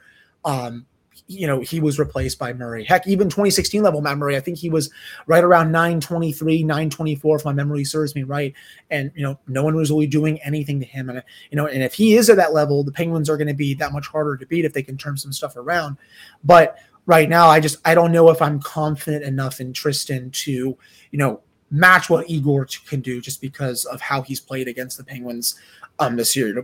um, 0.46 0.86
you 1.26 1.46
know, 1.46 1.60
he 1.60 1.80
was 1.80 1.98
replaced 1.98 2.38
by 2.38 2.52
Murray. 2.54 2.82
Heck, 2.82 3.06
even 3.06 3.28
2016 3.28 3.82
level 3.82 4.00
Matt 4.00 4.16
Murray, 4.16 4.36
I 4.36 4.40
think 4.40 4.56
he 4.56 4.70
was 4.70 4.90
right 5.26 5.44
around 5.44 5.70
923, 5.70 6.64
924, 6.64 7.36
if 7.36 7.44
my 7.44 7.52
memory 7.52 7.84
serves 7.84 8.14
me 8.14 8.22
right. 8.22 8.54
And, 8.90 9.10
you 9.14 9.22
know, 9.22 9.38
no 9.46 9.62
one 9.62 9.74
was 9.74 9.90
really 9.90 10.06
doing 10.06 10.40
anything 10.42 10.80
to 10.80 10.86
him. 10.86 11.10
And, 11.10 11.22
you 11.50 11.56
know, 11.56 11.66
and 11.66 11.82
if 11.82 11.94
he 11.94 12.14
is 12.14 12.28
at 12.28 12.36
that 12.36 12.52
level, 12.52 12.84
the 12.84 12.92
Penguins 12.92 13.30
are 13.30 13.36
going 13.36 13.48
to 13.48 13.54
be 13.54 13.74
that 13.74 13.92
much 13.92 14.06
harder 14.06 14.36
to 14.36 14.46
beat 14.46 14.64
if 14.64 14.72
they 14.72 14.82
can 14.82 14.98
turn 14.98 15.16
some 15.16 15.32
stuff 15.32 15.56
around. 15.56 15.96
But 16.42 16.78
right 17.06 17.28
now, 17.28 17.48
I 17.48 17.60
just, 17.60 17.78
I 17.86 17.94
don't 17.94 18.12
know 18.12 18.30
if 18.30 18.42
I'm 18.42 18.60
confident 18.60 19.24
enough 19.24 19.60
in 19.60 19.72
Tristan 19.72 20.30
to, 20.30 20.76
you 21.10 21.18
know, 21.18 21.40
match 21.70 22.10
what 22.10 22.28
Igor 22.28 22.66
can 22.86 23.00
do 23.00 23.20
just 23.20 23.40
because 23.40 23.84
of 23.86 24.00
how 24.00 24.22
he's 24.22 24.40
played 24.40 24.68
against 24.68 24.96
the 24.96 25.04
Penguins 25.04 25.56
um, 25.98 26.16
this 26.16 26.36
year. 26.36 26.54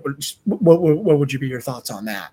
What, 0.45 0.63
what, 0.63 0.81
what 0.81 1.19
would 1.19 1.33
you 1.33 1.39
be 1.39 1.49
your 1.49 1.61
thoughts 1.61 1.91
on 1.91 2.05
that? 2.07 2.31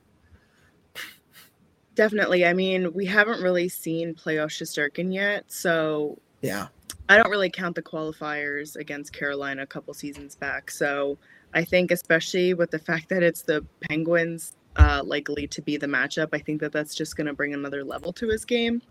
Definitely. 1.96 2.46
I 2.46 2.54
mean, 2.54 2.94
we 2.94 3.06
haven't 3.06 3.42
really 3.42 3.70
seen 3.70 4.14
playoff 4.14 4.50
Shesterkin 4.50 5.12
yet, 5.12 5.46
so 5.52 6.20
yeah, 6.42 6.68
I 7.10 7.18
don't 7.18 7.32
really 7.32 7.50
count 7.50 7.76
the 7.76 7.82
qualifiers 7.82 8.76
against 8.76 9.14
Carolina 9.14 9.64
a 9.64 9.66
couple 9.66 9.94
seasons 9.94 10.36
back. 10.36 10.70
So 10.70 11.18
I 11.54 11.64
think, 11.64 11.90
especially 11.90 12.54
with 12.54 12.70
the 12.70 12.80
fact 12.90 13.10
that 13.10 13.24
it's 13.24 13.42
the 13.42 13.66
Penguins 13.82 14.56
uh, 14.76 15.02
likely 15.04 15.48
to 15.48 15.62
be 15.62 15.78
the 15.78 15.88
matchup, 15.88 16.30
I 16.34 16.40
think 16.40 16.62
that 16.62 16.72
that's 16.72 16.94
just 16.94 17.16
going 17.16 17.28
to 17.28 17.34
bring 17.34 17.54
another 17.54 17.84
level 17.84 18.14
to 18.14 18.28
his 18.28 18.46
game, 18.46 18.82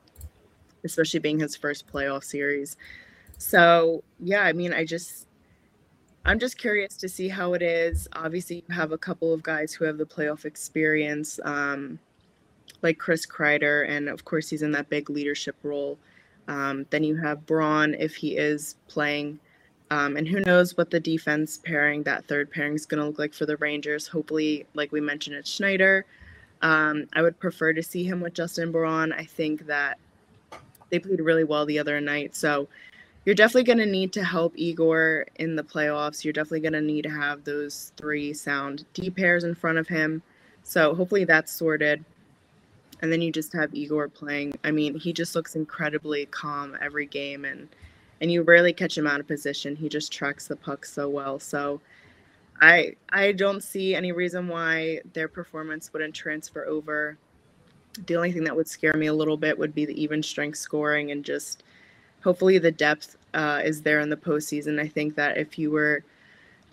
especially 0.84 1.20
being 1.20 1.38
his 1.38 1.54
first 1.54 1.86
playoff 1.86 2.24
series. 2.24 2.76
So 3.38 4.03
yeah, 4.20 4.42
I 4.42 4.53
mean, 4.53 4.72
I 4.72 4.85
just 4.85 5.27
I'm 6.25 6.38
just 6.38 6.59
curious 6.59 6.96
to 6.96 7.09
see 7.09 7.29
how 7.29 7.55
it 7.55 7.62
is. 7.62 8.09
Obviously, 8.14 8.64
you 8.68 8.75
have 8.75 8.92
a 8.92 8.99
couple 8.99 9.33
of 9.33 9.42
guys 9.42 9.72
who 9.72 9.85
have 9.85 9.99
the 9.99 10.07
playoff 10.07 10.44
experience. 10.44 11.38
Um, 11.44 11.99
like 12.83 12.99
Chris 12.99 13.27
Kreider, 13.27 13.88
and 13.88 14.09
of 14.09 14.25
course 14.25 14.49
he's 14.49 14.62
in 14.62 14.72
that 14.72 14.88
big 14.88 15.11
leadership 15.11 15.57
role. 15.62 15.99
Um, 16.49 16.87
then 16.90 17.03
you 17.03 17.16
have 17.16 17.46
Braun 17.46 17.94
if 17.94 18.14
he 18.14 18.37
is 18.37 18.77
playing, 18.88 19.38
um, 19.90 20.16
and 20.16 20.29
who 20.29 20.40
knows 20.40 20.77
what 20.77 20.90
the 20.90 21.01
defense 21.01 21.59
pairing, 21.59 22.03
that 22.05 22.27
third 22.29 22.51
pairing, 22.51 22.75
is 22.75 22.87
going 22.87 23.01
to 23.01 23.07
look 23.07 23.18
like 23.18 23.35
for 23.35 23.46
the 23.46 23.57
Rangers. 23.57 24.07
Hopefully, 24.07 24.66
like 24.75 24.92
we 24.92 25.01
mentioned, 25.01 25.37
it's 25.37 25.51
Schneider. 25.51 26.07
Um, 26.62 27.07
I 27.14 27.22
would 27.22 27.38
prefer 27.38 27.72
to 27.72 27.83
see 27.83 28.05
him 28.05 28.20
with 28.20 28.35
Justin 28.35 28.72
Braun. 28.72 29.12
I 29.12 29.25
think 29.25 29.66
that 29.66 29.99
they 30.90 30.99
played 30.99 31.20
really 31.20 31.44
well 31.44 31.66
the 31.66 31.79
other 31.79 32.01
night, 32.01 32.37
so 32.37 32.68
you're 33.26 33.34
definitely 33.34 33.64
going 33.64 33.78
to 33.78 33.86
need 33.86 34.14
to 34.14 34.24
help 34.24 34.54
Igor 34.56 35.26
in 35.34 35.54
the 35.54 35.62
playoffs. 35.62 36.24
You're 36.24 36.32
definitely 36.32 36.60
going 36.60 36.72
to 36.72 36.80
need 36.80 37.02
to 37.02 37.10
have 37.10 37.44
those 37.44 37.92
three 37.98 38.32
sound 38.32 38.86
D 38.94 39.10
pairs 39.10 39.44
in 39.44 39.54
front 39.54 39.76
of 39.76 39.86
him. 39.86 40.22
So 40.62 40.94
hopefully 40.94 41.24
that's 41.24 41.52
sorted 41.52 42.02
and 43.02 43.12
then 43.12 43.20
you 43.20 43.30
just 43.30 43.52
have 43.52 43.74
Igor 43.74 44.08
playing. 44.08 44.54
I 44.64 44.70
mean, 44.70 44.98
he 44.98 45.12
just 45.12 45.34
looks 45.34 45.54
incredibly 45.54 46.26
calm 46.26 46.76
every 46.80 47.06
game, 47.06 47.44
and 47.44 47.68
and 48.20 48.32
you 48.32 48.42
rarely 48.42 48.72
catch 48.72 48.96
him 48.96 49.06
out 49.06 49.20
of 49.20 49.26
position. 49.26 49.76
He 49.76 49.88
just 49.88 50.12
tracks 50.12 50.46
the 50.46 50.56
puck 50.56 50.84
so 50.86 51.08
well. 51.08 51.38
So 51.38 51.80
I 52.60 52.94
I 53.10 53.32
don't 53.32 53.62
see 53.62 53.94
any 53.94 54.12
reason 54.12 54.48
why 54.48 55.00
their 55.12 55.28
performance 55.28 55.92
wouldn't 55.92 56.14
transfer 56.14 56.64
over. 56.66 57.18
The 58.06 58.16
only 58.16 58.32
thing 58.32 58.44
that 58.44 58.56
would 58.56 58.68
scare 58.68 58.94
me 58.94 59.06
a 59.06 59.14
little 59.14 59.36
bit 59.36 59.58
would 59.58 59.74
be 59.74 59.86
the 59.86 60.00
even 60.00 60.22
strength 60.22 60.58
scoring 60.58 61.10
and 61.10 61.24
just 61.24 61.64
hopefully 62.26 62.58
the 62.58 62.72
depth 62.72 63.16
uh, 63.34 63.60
is 63.64 63.82
there 63.82 64.00
in 64.00 64.10
the 64.10 64.16
postseason. 64.16 64.80
I 64.80 64.88
think 64.88 65.14
that 65.14 65.38
if 65.38 65.60
you 65.60 65.70
were 65.70 66.02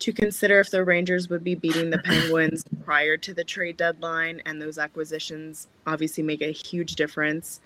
to 0.00 0.12
consider 0.12 0.58
if 0.58 0.68
the 0.70 0.84
Rangers 0.84 1.30
would 1.30 1.44
be 1.44 1.54
beating 1.54 1.90
the 1.90 1.98
Penguins 2.00 2.64
prior 2.84 3.16
to 3.18 3.32
the 3.32 3.44
trade 3.44 3.76
deadline, 3.76 4.42
and 4.46 4.60
those 4.60 4.78
acquisitions 4.78 5.68
obviously 5.86 6.24
make 6.24 6.42
a 6.42 6.50
huge 6.50 6.96
difference. 6.96 7.60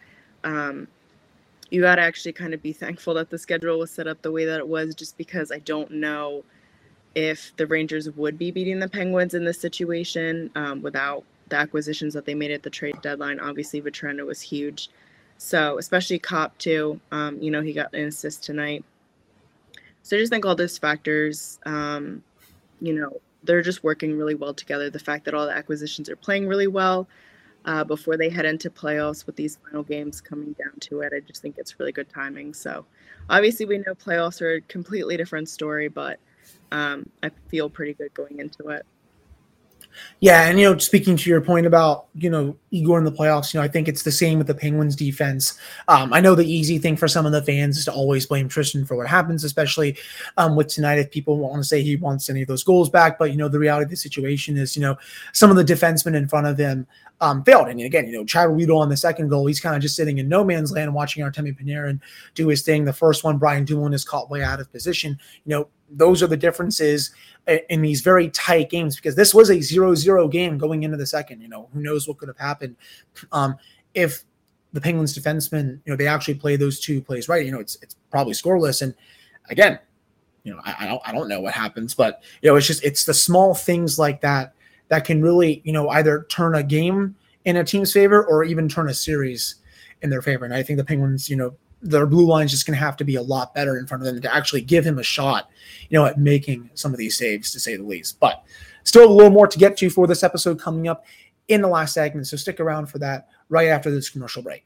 Um, 0.44 0.86
you 1.70 1.80
got 1.80 1.94
to 1.94 2.02
actually 2.02 2.34
kind 2.34 2.52
of 2.52 2.62
be 2.62 2.74
thankful 2.74 3.14
that 3.14 3.30
the 3.30 3.38
schedule 3.38 3.78
was 3.78 3.90
set 3.90 4.06
up 4.06 4.20
the 4.20 4.32
way 4.32 4.44
that 4.44 4.58
it 4.58 4.68
was, 4.68 4.94
just 4.94 5.16
because 5.16 5.50
I 5.50 5.60
don't 5.60 5.90
know 5.90 6.44
if 7.14 7.56
the 7.56 7.66
Rangers 7.66 8.10
would 8.10 8.36
be 8.36 8.50
beating 8.50 8.80
the 8.80 8.88
Penguins 8.88 9.32
in 9.32 9.46
this 9.46 9.58
situation 9.58 10.50
um, 10.56 10.82
without 10.82 11.24
the 11.48 11.56
acquisitions 11.56 12.12
that 12.12 12.26
they 12.26 12.34
made 12.34 12.50
at 12.50 12.62
the 12.62 12.68
trade 12.68 13.00
deadline. 13.00 13.40
Obviously, 13.40 13.80
Vatrano 13.80 14.26
was 14.26 14.42
huge. 14.42 14.90
So, 15.38 15.78
especially 15.78 16.18
Copp, 16.18 16.58
too. 16.58 17.00
Um, 17.12 17.40
you 17.40 17.50
know, 17.50 17.62
he 17.62 17.72
got 17.72 17.94
an 17.94 18.06
assist 18.06 18.42
tonight. 18.42 18.84
So, 20.02 20.16
I 20.16 20.20
just 20.20 20.32
think 20.32 20.44
all 20.44 20.56
those 20.56 20.76
factors, 20.76 21.58
um, 21.64 22.22
you 22.80 22.92
know, 22.92 23.20
they're 23.44 23.62
just 23.62 23.84
working 23.84 24.18
really 24.18 24.34
well 24.34 24.52
together. 24.52 24.90
The 24.90 24.98
fact 24.98 25.24
that 25.24 25.34
all 25.34 25.46
the 25.46 25.52
acquisitions 25.52 26.08
are 26.10 26.16
playing 26.16 26.48
really 26.48 26.66
well 26.66 27.06
uh, 27.64 27.84
before 27.84 28.16
they 28.16 28.28
head 28.28 28.46
into 28.46 28.68
playoffs 28.68 29.26
with 29.26 29.36
these 29.36 29.58
final 29.64 29.84
games 29.84 30.20
coming 30.20 30.54
down 30.54 30.74
to 30.80 31.02
it, 31.02 31.12
I 31.14 31.20
just 31.20 31.40
think 31.40 31.56
it's 31.56 31.78
really 31.78 31.92
good 31.92 32.08
timing. 32.08 32.52
So, 32.52 32.84
obviously, 33.30 33.64
we 33.64 33.78
know 33.78 33.94
playoffs 33.94 34.42
are 34.42 34.54
a 34.54 34.60
completely 34.62 35.16
different 35.16 35.48
story, 35.48 35.86
but 35.86 36.18
um, 36.72 37.08
I 37.22 37.30
feel 37.48 37.70
pretty 37.70 37.94
good 37.94 38.12
going 38.12 38.40
into 38.40 38.70
it. 38.70 38.84
Yeah, 40.20 40.48
and 40.48 40.58
you 40.58 40.64
know, 40.64 40.78
speaking 40.78 41.16
to 41.16 41.30
your 41.30 41.40
point 41.40 41.66
about 41.66 42.06
you 42.14 42.28
know 42.28 42.56
Igor 42.70 42.98
in 42.98 43.04
the 43.04 43.12
playoffs, 43.12 43.54
you 43.54 43.60
know, 43.60 43.64
I 43.64 43.68
think 43.68 43.86
it's 43.86 44.02
the 44.02 44.10
same 44.10 44.38
with 44.38 44.46
the 44.46 44.54
Penguins 44.54 44.96
defense. 44.96 45.58
Um, 45.86 46.12
I 46.12 46.20
know 46.20 46.34
the 46.34 46.44
easy 46.44 46.78
thing 46.78 46.96
for 46.96 47.06
some 47.06 47.24
of 47.24 47.32
the 47.32 47.42
fans 47.42 47.78
is 47.78 47.84
to 47.84 47.92
always 47.92 48.26
blame 48.26 48.48
Tristan 48.48 48.84
for 48.84 48.96
what 48.96 49.06
happens, 49.06 49.44
especially 49.44 49.96
um, 50.36 50.56
with 50.56 50.68
tonight. 50.68 50.98
If 50.98 51.10
people 51.10 51.38
want 51.38 51.62
to 51.62 51.64
say 51.64 51.82
he 51.82 51.96
wants 51.96 52.28
any 52.28 52.42
of 52.42 52.48
those 52.48 52.64
goals 52.64 52.90
back, 52.90 53.18
but 53.18 53.30
you 53.30 53.36
know, 53.36 53.48
the 53.48 53.58
reality 53.58 53.84
of 53.84 53.90
the 53.90 53.96
situation 53.96 54.56
is, 54.56 54.76
you 54.76 54.82
know, 54.82 54.96
some 55.32 55.50
of 55.50 55.56
the 55.56 55.64
defensemen 55.64 56.14
in 56.14 56.26
front 56.26 56.46
of 56.46 56.58
him 56.58 56.86
um, 57.20 57.42
failed. 57.44 57.68
And 57.68 57.80
again, 57.80 58.06
you 58.06 58.12
know, 58.12 58.24
Chad 58.24 58.48
Ruhwedel 58.48 58.78
on 58.78 58.88
the 58.88 58.96
second 58.96 59.28
goal, 59.28 59.46
he's 59.46 59.60
kind 59.60 59.76
of 59.76 59.82
just 59.82 59.96
sitting 59.96 60.18
in 60.18 60.28
no 60.28 60.44
man's 60.44 60.72
land 60.72 60.92
watching 60.94 61.24
Artemi 61.24 61.56
Panarin 61.58 62.00
do 62.34 62.48
his 62.48 62.62
thing. 62.62 62.84
The 62.84 62.92
first 62.92 63.24
one, 63.24 63.38
Brian 63.38 63.64
Dumoulin 63.64 63.92
is 63.92 64.04
caught 64.04 64.30
way 64.30 64.42
out 64.42 64.60
of 64.60 64.70
position. 64.72 65.18
You 65.44 65.50
know, 65.50 65.68
those 65.90 66.22
are 66.22 66.26
the 66.26 66.36
differences 66.36 67.10
in 67.68 67.80
these 67.80 68.02
very 68.02 68.28
tight 68.30 68.70
games 68.70 68.96
because 68.96 69.14
this 69.14 69.32
was 69.32 69.50
a 69.50 69.60
zero-zero 69.60 70.28
game 70.28 70.58
going 70.58 70.82
into 70.82 70.96
the 70.96 71.06
second. 71.06 71.40
You 71.40 71.48
know, 71.48 71.68
who 71.72 71.82
knows 71.82 72.06
what 72.06 72.18
could 72.18 72.28
have 72.28 72.38
happened 72.38 72.76
um, 73.32 73.56
if 73.94 74.24
the 74.72 74.80
Penguins 74.80 75.18
defensemen, 75.18 75.80
you 75.84 75.92
know, 75.92 75.96
they 75.96 76.06
actually 76.06 76.34
play 76.34 76.56
those 76.56 76.78
two 76.78 77.00
plays 77.00 77.28
right. 77.28 77.44
You 77.44 77.52
know, 77.52 77.60
it's 77.60 77.78
it's 77.82 77.96
probably 78.10 78.34
scoreless. 78.34 78.82
And 78.82 78.94
again, 79.48 79.78
you 80.44 80.52
know, 80.52 80.60
I, 80.64 80.76
I 80.80 80.86
don't 80.86 81.02
I 81.06 81.12
don't 81.12 81.28
know 81.28 81.40
what 81.40 81.54
happens, 81.54 81.94
but 81.94 82.22
you 82.42 82.50
know, 82.50 82.56
it's 82.56 82.66
just 82.66 82.84
it's 82.84 83.04
the 83.04 83.14
small 83.14 83.54
things 83.54 83.98
like 83.98 84.20
that 84.20 84.54
that 84.88 85.04
can 85.04 85.22
really, 85.22 85.62
you 85.64 85.72
know, 85.72 85.88
either 85.90 86.26
turn 86.28 86.54
a 86.54 86.62
game 86.62 87.14
in 87.44 87.56
a 87.56 87.64
team's 87.64 87.92
favor 87.92 88.24
or 88.24 88.44
even 88.44 88.68
turn 88.68 88.88
a 88.88 88.94
series 88.94 89.56
in 90.02 90.10
their 90.10 90.22
favor. 90.22 90.44
And 90.44 90.54
I 90.54 90.62
think 90.62 90.76
the 90.76 90.84
Penguins, 90.84 91.28
you 91.28 91.36
know, 91.36 91.54
their 91.80 92.06
blue 92.06 92.26
line 92.26 92.46
is 92.46 92.50
just 92.50 92.66
going 92.66 92.76
to 92.76 92.84
have 92.84 92.96
to 92.96 93.04
be 93.04 93.16
a 93.16 93.22
lot 93.22 93.54
better 93.54 93.78
in 93.78 93.86
front 93.86 94.02
of 94.02 94.12
them 94.12 94.20
to 94.20 94.34
actually 94.34 94.60
give 94.62 94.84
him 94.84 94.98
a 94.98 95.02
shot, 95.02 95.48
you 95.88 95.98
know, 95.98 96.04
at 96.04 96.18
making 96.18 96.70
some 96.74 96.92
of 96.92 96.98
these 96.98 97.16
saves, 97.16 97.52
to 97.52 97.60
say 97.60 97.76
the 97.76 97.82
least. 97.82 98.18
But 98.18 98.42
still 98.84 99.10
a 99.10 99.12
little 99.12 99.30
more 99.30 99.46
to 99.46 99.58
get 99.58 99.76
to 99.78 99.90
for 99.90 100.06
this 100.06 100.22
episode 100.22 100.58
coming 100.58 100.88
up 100.88 101.04
in 101.48 101.62
the 101.62 101.68
last 101.68 101.94
segment. 101.94 102.26
So 102.26 102.36
stick 102.36 102.60
around 102.60 102.86
for 102.86 102.98
that 102.98 103.28
right 103.48 103.68
after 103.68 103.90
this 103.90 104.10
commercial 104.10 104.42
break. 104.42 104.64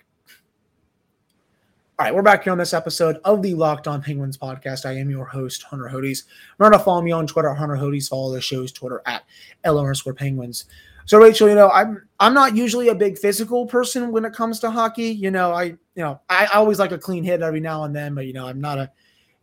All 1.99 2.07
right, 2.07 2.15
we're 2.15 2.23
back 2.23 2.45
here 2.45 2.53
on 2.53 2.59
this 2.59 2.73
episode 2.73 3.19
of 3.25 3.43
the 3.43 3.55
Locked 3.55 3.87
On 3.87 4.03
Penguins 4.03 4.39
podcast. 4.39 4.87
I 4.87 4.93
am 4.93 5.11
your 5.11 5.27
host, 5.27 5.63
Hunter 5.63 5.89
Hodes. 5.93 6.25
Remember 6.59 6.79
to 6.79 6.83
follow 6.83 7.03
me 7.03 7.13
on 7.13 7.27
Twitter, 7.27 7.53
Hunter 7.53 7.77
Hodes. 7.77 8.09
Follow 8.09 8.33
the 8.33 8.41
show's 8.41 8.73
Twitter 8.73 9.03
at 9.07 9.23
LRS 9.65 10.17
Penguins. 10.17 10.65
So 11.05 11.19
Rachel, 11.19 11.49
you 11.49 11.55
know, 11.55 11.71
I'm 11.71 12.07
I'm 12.21 12.35
not 12.35 12.57
usually 12.57 12.89
a 12.89 12.95
big 12.95 13.19
physical 13.19 13.67
person 13.67 14.13
when 14.13 14.25
it 14.25 14.33
comes 14.33 14.61
to 14.61 14.71
hockey. 14.71 15.11
You 15.11 15.31
know, 15.31 15.53
I 15.53 15.65
you 15.65 15.79
know 15.97 16.21
I, 16.29 16.47
always 16.55 16.79
like 16.79 16.93
a 16.93 16.99
clean 16.99 17.25
hit 17.25 17.43
every 17.43 17.61
now 17.61 17.85
and 17.85 17.95
then, 17.95 18.15
but 18.15 18.27
you 18.27 18.33
know, 18.33 18.47
I'm 18.47 18.61
not 18.61 18.79
a, 18.79 18.91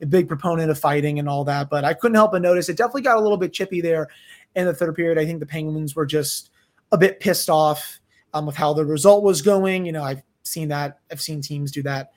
a 0.02 0.06
big 0.06 0.28
proponent 0.28 0.72
of 0.72 0.80
fighting 0.80 1.20
and 1.20 1.28
all 1.28 1.44
that. 1.46 1.70
But 1.70 1.84
I 1.84 1.94
couldn't 1.94 2.16
help 2.16 2.32
but 2.32 2.42
notice 2.42 2.70
it 2.70 2.78
definitely 2.78 3.02
got 3.02 3.18
a 3.18 3.22
little 3.22 3.38
bit 3.38 3.54
chippy 3.54 3.82
there 3.82 4.08
in 4.56 4.66
the 4.66 4.74
third 4.74 4.96
period. 4.96 5.18
I 5.18 5.26
think 5.26 5.40
the 5.40 5.46
Penguins 5.46 5.96
were 5.96 6.06
just 6.06 6.52
a 6.92 6.98
bit 6.98 7.20
pissed 7.20 7.50
off 7.50 8.00
um, 8.34 8.46
with 8.46 8.56
how 8.56 8.74
the 8.74 8.86
result 8.86 9.24
was 9.24 9.42
going. 9.42 9.86
You 9.86 9.92
know, 9.92 10.04
I've 10.04 10.24
seen 10.44 10.70
that. 10.70 11.00
I've 11.12 11.22
seen 11.22 11.42
teams 11.42 11.72
do 11.72 11.84
that 11.84 12.12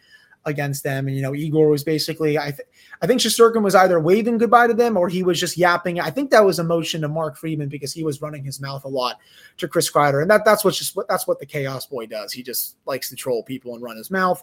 against 0.45 0.83
them. 0.83 1.07
And 1.07 1.17
you 1.17 1.23
know, 1.23 1.35
Igor 1.35 1.69
was 1.69 1.85
basically 1.85 2.39
I 2.39 2.51
th- 2.51 2.69
I 3.01 3.07
think 3.07 3.21
Shesterkin 3.21 3.63
was 3.63 3.75
either 3.75 4.01
waving 4.01 4.39
goodbye 4.39 4.67
to 4.67 4.75
them 4.75 4.97
or 4.97 5.09
he 5.09 5.23
was 5.23 5.39
just 5.39 5.57
yapping. 5.57 6.01
I 6.01 6.11
think 6.11 6.31
that 6.31 6.45
was 6.45 6.59
a 6.59 6.65
motion 6.65 7.01
to 7.03 7.09
Mark 7.09 7.37
Friedman 7.37 7.69
because 7.69 7.93
he 7.93 8.05
was 8.05 8.23
running 8.23 8.45
his 8.45 8.61
mouth 8.61 8.85
a 8.85 8.89
lot 8.89 9.19
to 9.59 9.69
Chris 9.69 9.91
Kreider. 9.91 10.23
And 10.23 10.31
that 10.31 10.45
that's 10.45 10.65
what's 10.65 10.79
just 10.79 10.97
what 10.97 11.09
that's 11.09 11.27
what 11.27 11.39
the 11.39 11.47
chaos 11.47 11.87
boy 11.87 12.07
does. 12.07 12.33
He 12.33 12.43
just 12.43 12.77
likes 12.87 13.09
to 13.11 13.17
troll 13.17 13.43
people 13.43 13.75
and 13.75 13.83
run 13.83 13.97
his 13.97 14.11
mouth. 14.11 14.43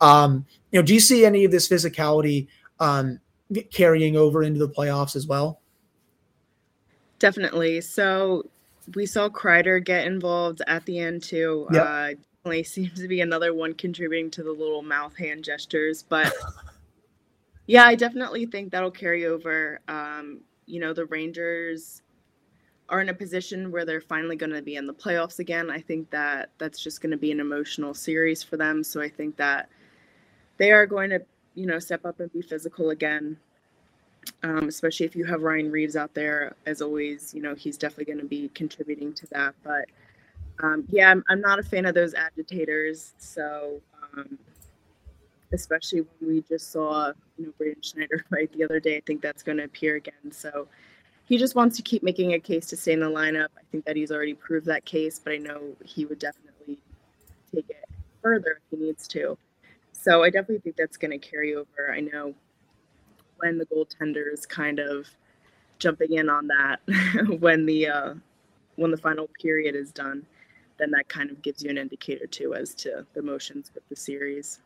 Um, 0.00 0.46
you 0.70 0.80
know, 0.80 0.84
do 0.84 0.94
you 0.94 1.00
see 1.00 1.24
any 1.24 1.44
of 1.44 1.50
this 1.50 1.68
physicality 1.68 2.48
um, 2.80 3.20
carrying 3.72 4.16
over 4.16 4.42
into 4.42 4.58
the 4.58 4.68
playoffs 4.68 5.16
as 5.16 5.26
well? 5.26 5.60
Definitely. 7.18 7.80
So 7.80 8.44
we 8.94 9.06
saw 9.06 9.28
Kreider 9.28 9.82
get 9.82 10.06
involved 10.06 10.62
at 10.66 10.84
the 10.84 10.98
end 10.98 11.22
too. 11.22 11.66
Yep. 11.72 11.86
Uh, 11.86 12.10
definitely 12.46 12.62
seems 12.62 13.00
to 13.00 13.08
be 13.08 13.22
another 13.22 13.52
one 13.52 13.74
contributing 13.74 14.30
to 14.30 14.44
the 14.44 14.52
little 14.52 14.80
mouth 14.80 15.16
hand 15.16 15.42
gestures. 15.42 16.04
But 16.04 16.32
yeah, 17.66 17.84
I 17.84 17.96
definitely 17.96 18.46
think 18.46 18.70
that'll 18.70 18.92
carry 18.92 19.26
over. 19.26 19.80
Um, 19.88 20.42
you 20.66 20.78
know, 20.78 20.92
the 20.92 21.06
Rangers 21.06 22.02
are 22.88 23.00
in 23.00 23.08
a 23.08 23.14
position 23.14 23.72
where 23.72 23.84
they're 23.84 24.00
finally 24.00 24.36
going 24.36 24.52
to 24.52 24.62
be 24.62 24.76
in 24.76 24.86
the 24.86 24.94
playoffs 24.94 25.40
again. 25.40 25.72
I 25.72 25.80
think 25.80 26.08
that 26.10 26.50
that's 26.58 26.80
just 26.80 27.00
going 27.00 27.10
to 27.10 27.16
be 27.16 27.32
an 27.32 27.40
emotional 27.40 27.94
series 27.94 28.44
for 28.44 28.56
them. 28.56 28.84
So 28.84 29.00
I 29.00 29.08
think 29.08 29.36
that 29.38 29.68
they 30.56 30.70
are 30.70 30.86
going 30.86 31.10
to, 31.10 31.20
you 31.56 31.66
know, 31.66 31.80
step 31.80 32.06
up 32.06 32.20
and 32.20 32.32
be 32.32 32.42
physical 32.42 32.90
again. 32.90 33.36
Um, 34.44 34.68
especially 34.68 35.06
if 35.06 35.16
you 35.16 35.24
have 35.24 35.42
Ryan 35.42 35.72
Reaves 35.72 35.96
out 35.96 36.14
there, 36.14 36.54
as 36.64 36.80
always, 36.80 37.34
you 37.34 37.42
know, 37.42 37.56
he's 37.56 37.76
definitely 37.76 38.04
going 38.04 38.20
to 38.20 38.28
be 38.28 38.50
contributing 38.54 39.12
to 39.14 39.26
that. 39.32 39.54
But 39.64 39.86
um, 40.62 40.84
yeah, 40.90 41.10
I'm, 41.10 41.24
I'm 41.28 41.40
not 41.40 41.58
a 41.58 41.62
fan 41.62 41.86
of 41.86 41.94
those 41.94 42.14
agitators. 42.14 43.14
So, 43.18 43.80
um, 44.16 44.38
especially 45.52 46.00
when 46.00 46.34
we 46.34 46.42
just 46.42 46.72
saw, 46.72 47.12
you 47.38 47.46
know, 47.46 47.52
Braden 47.58 47.82
Schneider 47.82 48.24
right 48.30 48.50
the 48.52 48.64
other 48.64 48.80
day, 48.80 48.96
I 48.96 49.02
think 49.06 49.22
that's 49.22 49.42
going 49.42 49.58
to 49.58 49.64
appear 49.64 49.96
again. 49.96 50.32
So, 50.32 50.68
he 51.24 51.38
just 51.38 51.56
wants 51.56 51.76
to 51.76 51.82
keep 51.82 52.04
making 52.04 52.34
a 52.34 52.38
case 52.38 52.66
to 52.66 52.76
stay 52.76 52.92
in 52.92 53.00
the 53.00 53.06
lineup. 53.06 53.48
I 53.58 53.62
think 53.72 53.84
that 53.84 53.96
he's 53.96 54.12
already 54.12 54.34
proved 54.34 54.66
that 54.66 54.84
case, 54.84 55.18
but 55.18 55.32
I 55.32 55.38
know 55.38 55.60
he 55.84 56.06
would 56.06 56.20
definitely 56.20 56.78
take 57.52 57.68
it 57.68 57.84
further 58.22 58.60
if 58.70 58.78
he 58.78 58.84
needs 58.84 59.08
to. 59.08 59.36
So, 59.92 60.22
I 60.22 60.30
definitely 60.30 60.60
think 60.60 60.76
that's 60.76 60.96
going 60.96 61.18
to 61.18 61.18
carry 61.18 61.54
over. 61.54 61.92
I 61.92 62.00
know 62.00 62.34
when 63.38 63.58
the 63.58 63.66
goaltender 63.66 64.32
is 64.32 64.46
kind 64.46 64.78
of 64.78 65.06
jumping 65.78 66.14
in 66.14 66.30
on 66.30 66.46
that 66.46 66.80
when 67.40 67.66
the 67.66 67.86
uh, 67.86 68.14
when 68.76 68.90
the 68.90 68.96
final 68.96 69.28
period 69.40 69.74
is 69.74 69.92
done 69.92 70.24
then 70.78 70.90
that 70.92 71.08
kind 71.08 71.30
of 71.30 71.42
gives 71.42 71.62
you 71.62 71.70
an 71.70 71.78
indicator 71.78 72.26
too 72.26 72.54
as 72.54 72.74
to 72.74 73.06
the 73.14 73.22
motions 73.22 73.70
with 73.74 73.88
the 73.88 73.96
series. 73.96 74.60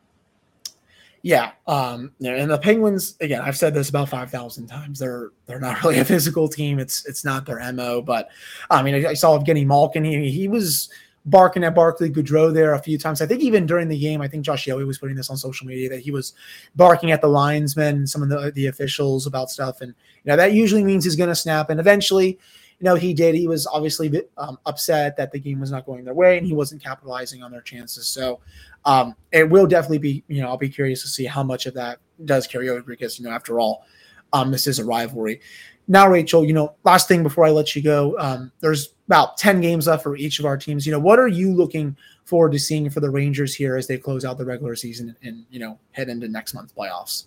Yeah, 1.23 1.51
um, 1.67 2.11
and 2.25 2.49
the 2.49 2.57
Penguins 2.57 3.15
again. 3.21 3.41
I've 3.41 3.57
said 3.57 3.75
this 3.75 3.89
about 3.89 4.09
five 4.09 4.31
thousand 4.31 4.67
times. 4.67 4.97
They're 4.97 5.31
they're 5.45 5.59
not 5.59 5.79
really 5.83 5.99
a 5.99 6.05
physical 6.05 6.47
team. 6.47 6.79
It's 6.79 7.05
it's 7.05 7.23
not 7.23 7.45
their 7.45 7.71
mo. 7.73 8.01
But 8.01 8.29
I 8.69 8.81
mean, 8.81 8.95
I, 8.95 9.09
I 9.09 9.13
saw 9.13 9.37
Evgeny 9.37 9.65
Malkin. 9.65 10.03
He 10.03 10.31
he 10.31 10.47
was 10.47 10.89
barking 11.25 11.63
at 11.63 11.75
Barclay 11.75 12.09
Goodrow 12.09 12.51
there 12.51 12.73
a 12.73 12.79
few 12.79 12.97
times. 12.97 13.21
I 13.21 13.27
think 13.27 13.41
even 13.41 13.67
during 13.67 13.87
the 13.87 13.99
game, 13.99 14.21
I 14.21 14.27
think 14.27 14.43
Josh 14.43 14.65
Yohe 14.65 14.87
was 14.87 14.97
putting 14.97 15.15
this 15.15 15.29
on 15.29 15.37
social 15.37 15.67
media 15.67 15.87
that 15.89 15.99
he 15.99 16.09
was 16.09 16.33
barking 16.75 17.11
at 17.11 17.21
the 17.21 17.27
linesmen, 17.27 18.07
some 18.07 18.23
of 18.23 18.29
the 18.29 18.51
the 18.55 18.67
officials 18.67 19.27
about 19.27 19.51
stuff, 19.51 19.81
and 19.81 19.93
you 20.23 20.29
know 20.29 20.35
that 20.35 20.53
usually 20.53 20.83
means 20.83 21.03
he's 21.03 21.15
going 21.15 21.29
to 21.29 21.35
snap. 21.35 21.69
And 21.69 21.79
eventually, 21.79 22.39
you 22.81 22.85
know, 22.85 22.95
he 22.95 23.13
did. 23.13 23.35
He 23.35 23.47
was 23.47 23.67
obviously 23.67 24.23
um, 24.39 24.57
upset 24.65 25.15
that 25.17 25.31
the 25.31 25.39
game 25.39 25.59
was 25.59 25.69
not 25.69 25.85
going 25.85 26.03
their 26.03 26.15
way 26.15 26.39
and 26.39 26.47
he 26.47 26.53
wasn't 26.53 26.83
capitalizing 26.83 27.43
on 27.43 27.51
their 27.51 27.61
chances. 27.61 28.07
So 28.07 28.39
um, 28.85 29.15
it 29.31 29.47
will 29.47 29.67
definitely 29.67 29.99
be, 29.99 30.23
you 30.27 30.41
know, 30.41 30.47
I'll 30.47 30.57
be 30.57 30.67
curious 30.67 31.03
to 31.03 31.07
see 31.07 31.25
how 31.25 31.43
much 31.43 31.67
of 31.67 31.75
that 31.75 31.99
does 32.25 32.47
carry 32.47 32.69
over 32.69 32.81
because, 32.81 33.19
you 33.19 33.25
know, 33.25 33.31
after 33.31 33.59
all, 33.59 33.85
um, 34.33 34.49
this 34.49 34.65
is 34.65 34.79
a 34.79 34.85
rivalry. 34.85 35.41
Now, 35.87 36.09
Rachel, 36.09 36.43
you 36.43 36.53
know, 36.53 36.73
last 36.83 37.07
thing 37.07 37.21
before 37.21 37.45
I 37.45 37.51
let 37.51 37.75
you 37.75 37.83
go, 37.83 38.17
um, 38.17 38.51
there's 38.61 38.95
about 39.05 39.37
10 39.37 39.61
games 39.61 39.85
left 39.85 40.01
for 40.01 40.15
each 40.15 40.39
of 40.39 40.45
our 40.45 40.57
teams. 40.57 40.83
You 40.83 40.91
know, 40.91 40.99
what 40.99 41.19
are 41.19 41.27
you 41.27 41.53
looking 41.53 41.95
forward 42.25 42.51
to 42.53 42.59
seeing 42.59 42.89
for 42.89 42.99
the 42.99 43.11
Rangers 43.11 43.53
here 43.53 43.75
as 43.75 43.85
they 43.85 43.99
close 43.99 44.25
out 44.25 44.39
the 44.39 44.45
regular 44.45 44.75
season 44.75 45.15
and, 45.21 45.45
you 45.51 45.59
know, 45.59 45.77
head 45.91 46.09
into 46.09 46.27
next 46.27 46.55
month's 46.55 46.73
playoffs? 46.73 47.25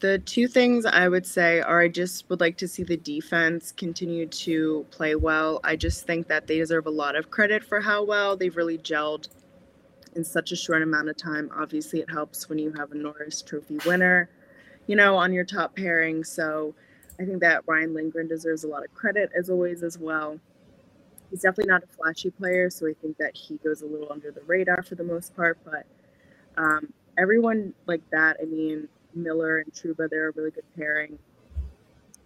The 0.00 0.18
two 0.20 0.48
things 0.48 0.86
I 0.86 1.08
would 1.08 1.26
say 1.26 1.60
are 1.60 1.80
I 1.80 1.88
just 1.88 2.28
would 2.30 2.40
like 2.40 2.56
to 2.58 2.68
see 2.68 2.82
the 2.82 2.96
defense 2.96 3.72
continue 3.72 4.26
to 4.26 4.86
play 4.90 5.14
well. 5.14 5.60
I 5.64 5.76
just 5.76 6.06
think 6.06 6.28
that 6.28 6.46
they 6.46 6.58
deserve 6.58 6.86
a 6.86 6.90
lot 6.90 7.16
of 7.16 7.30
credit 7.30 7.64
for 7.64 7.80
how 7.80 8.04
well 8.04 8.36
they've 8.36 8.56
really 8.56 8.78
gelled 8.78 9.28
in 10.14 10.24
such 10.24 10.52
a 10.52 10.56
short 10.56 10.82
amount 10.82 11.08
of 11.08 11.16
time. 11.16 11.50
Obviously, 11.56 12.00
it 12.00 12.10
helps 12.10 12.48
when 12.48 12.58
you 12.58 12.72
have 12.72 12.92
a 12.92 12.94
Norris 12.94 13.42
Trophy 13.42 13.78
winner, 13.86 14.28
you 14.86 14.96
know, 14.96 15.16
on 15.16 15.32
your 15.32 15.44
top 15.44 15.76
pairing. 15.76 16.24
So 16.24 16.74
I 17.20 17.24
think 17.24 17.40
that 17.40 17.62
Ryan 17.66 17.94
Lindgren 17.94 18.28
deserves 18.28 18.64
a 18.64 18.68
lot 18.68 18.84
of 18.84 18.94
credit 18.94 19.30
as 19.38 19.50
always 19.50 19.82
as 19.82 19.98
well. 19.98 20.40
He's 21.30 21.42
definitely 21.42 21.70
not 21.72 21.82
a 21.84 21.86
flashy 21.88 22.30
player, 22.30 22.70
so 22.70 22.86
I 22.86 22.94
think 23.02 23.18
that 23.18 23.36
he 23.36 23.56
goes 23.58 23.82
a 23.82 23.86
little 23.86 24.12
under 24.12 24.30
the 24.30 24.42
radar 24.42 24.82
for 24.82 24.94
the 24.94 25.04
most 25.04 25.34
part, 25.36 25.58
but 25.64 25.86
Um, 26.58 26.92
everyone 27.18 27.74
like 27.86 28.02
that. 28.10 28.38
I 28.40 28.46
mean, 28.46 28.88
Miller 29.16 29.58
and 29.58 29.72
Trouba, 29.72 30.08
they're 30.10 30.28
a 30.28 30.32
really 30.32 30.50
good 30.50 30.64
pairing. 30.76 31.18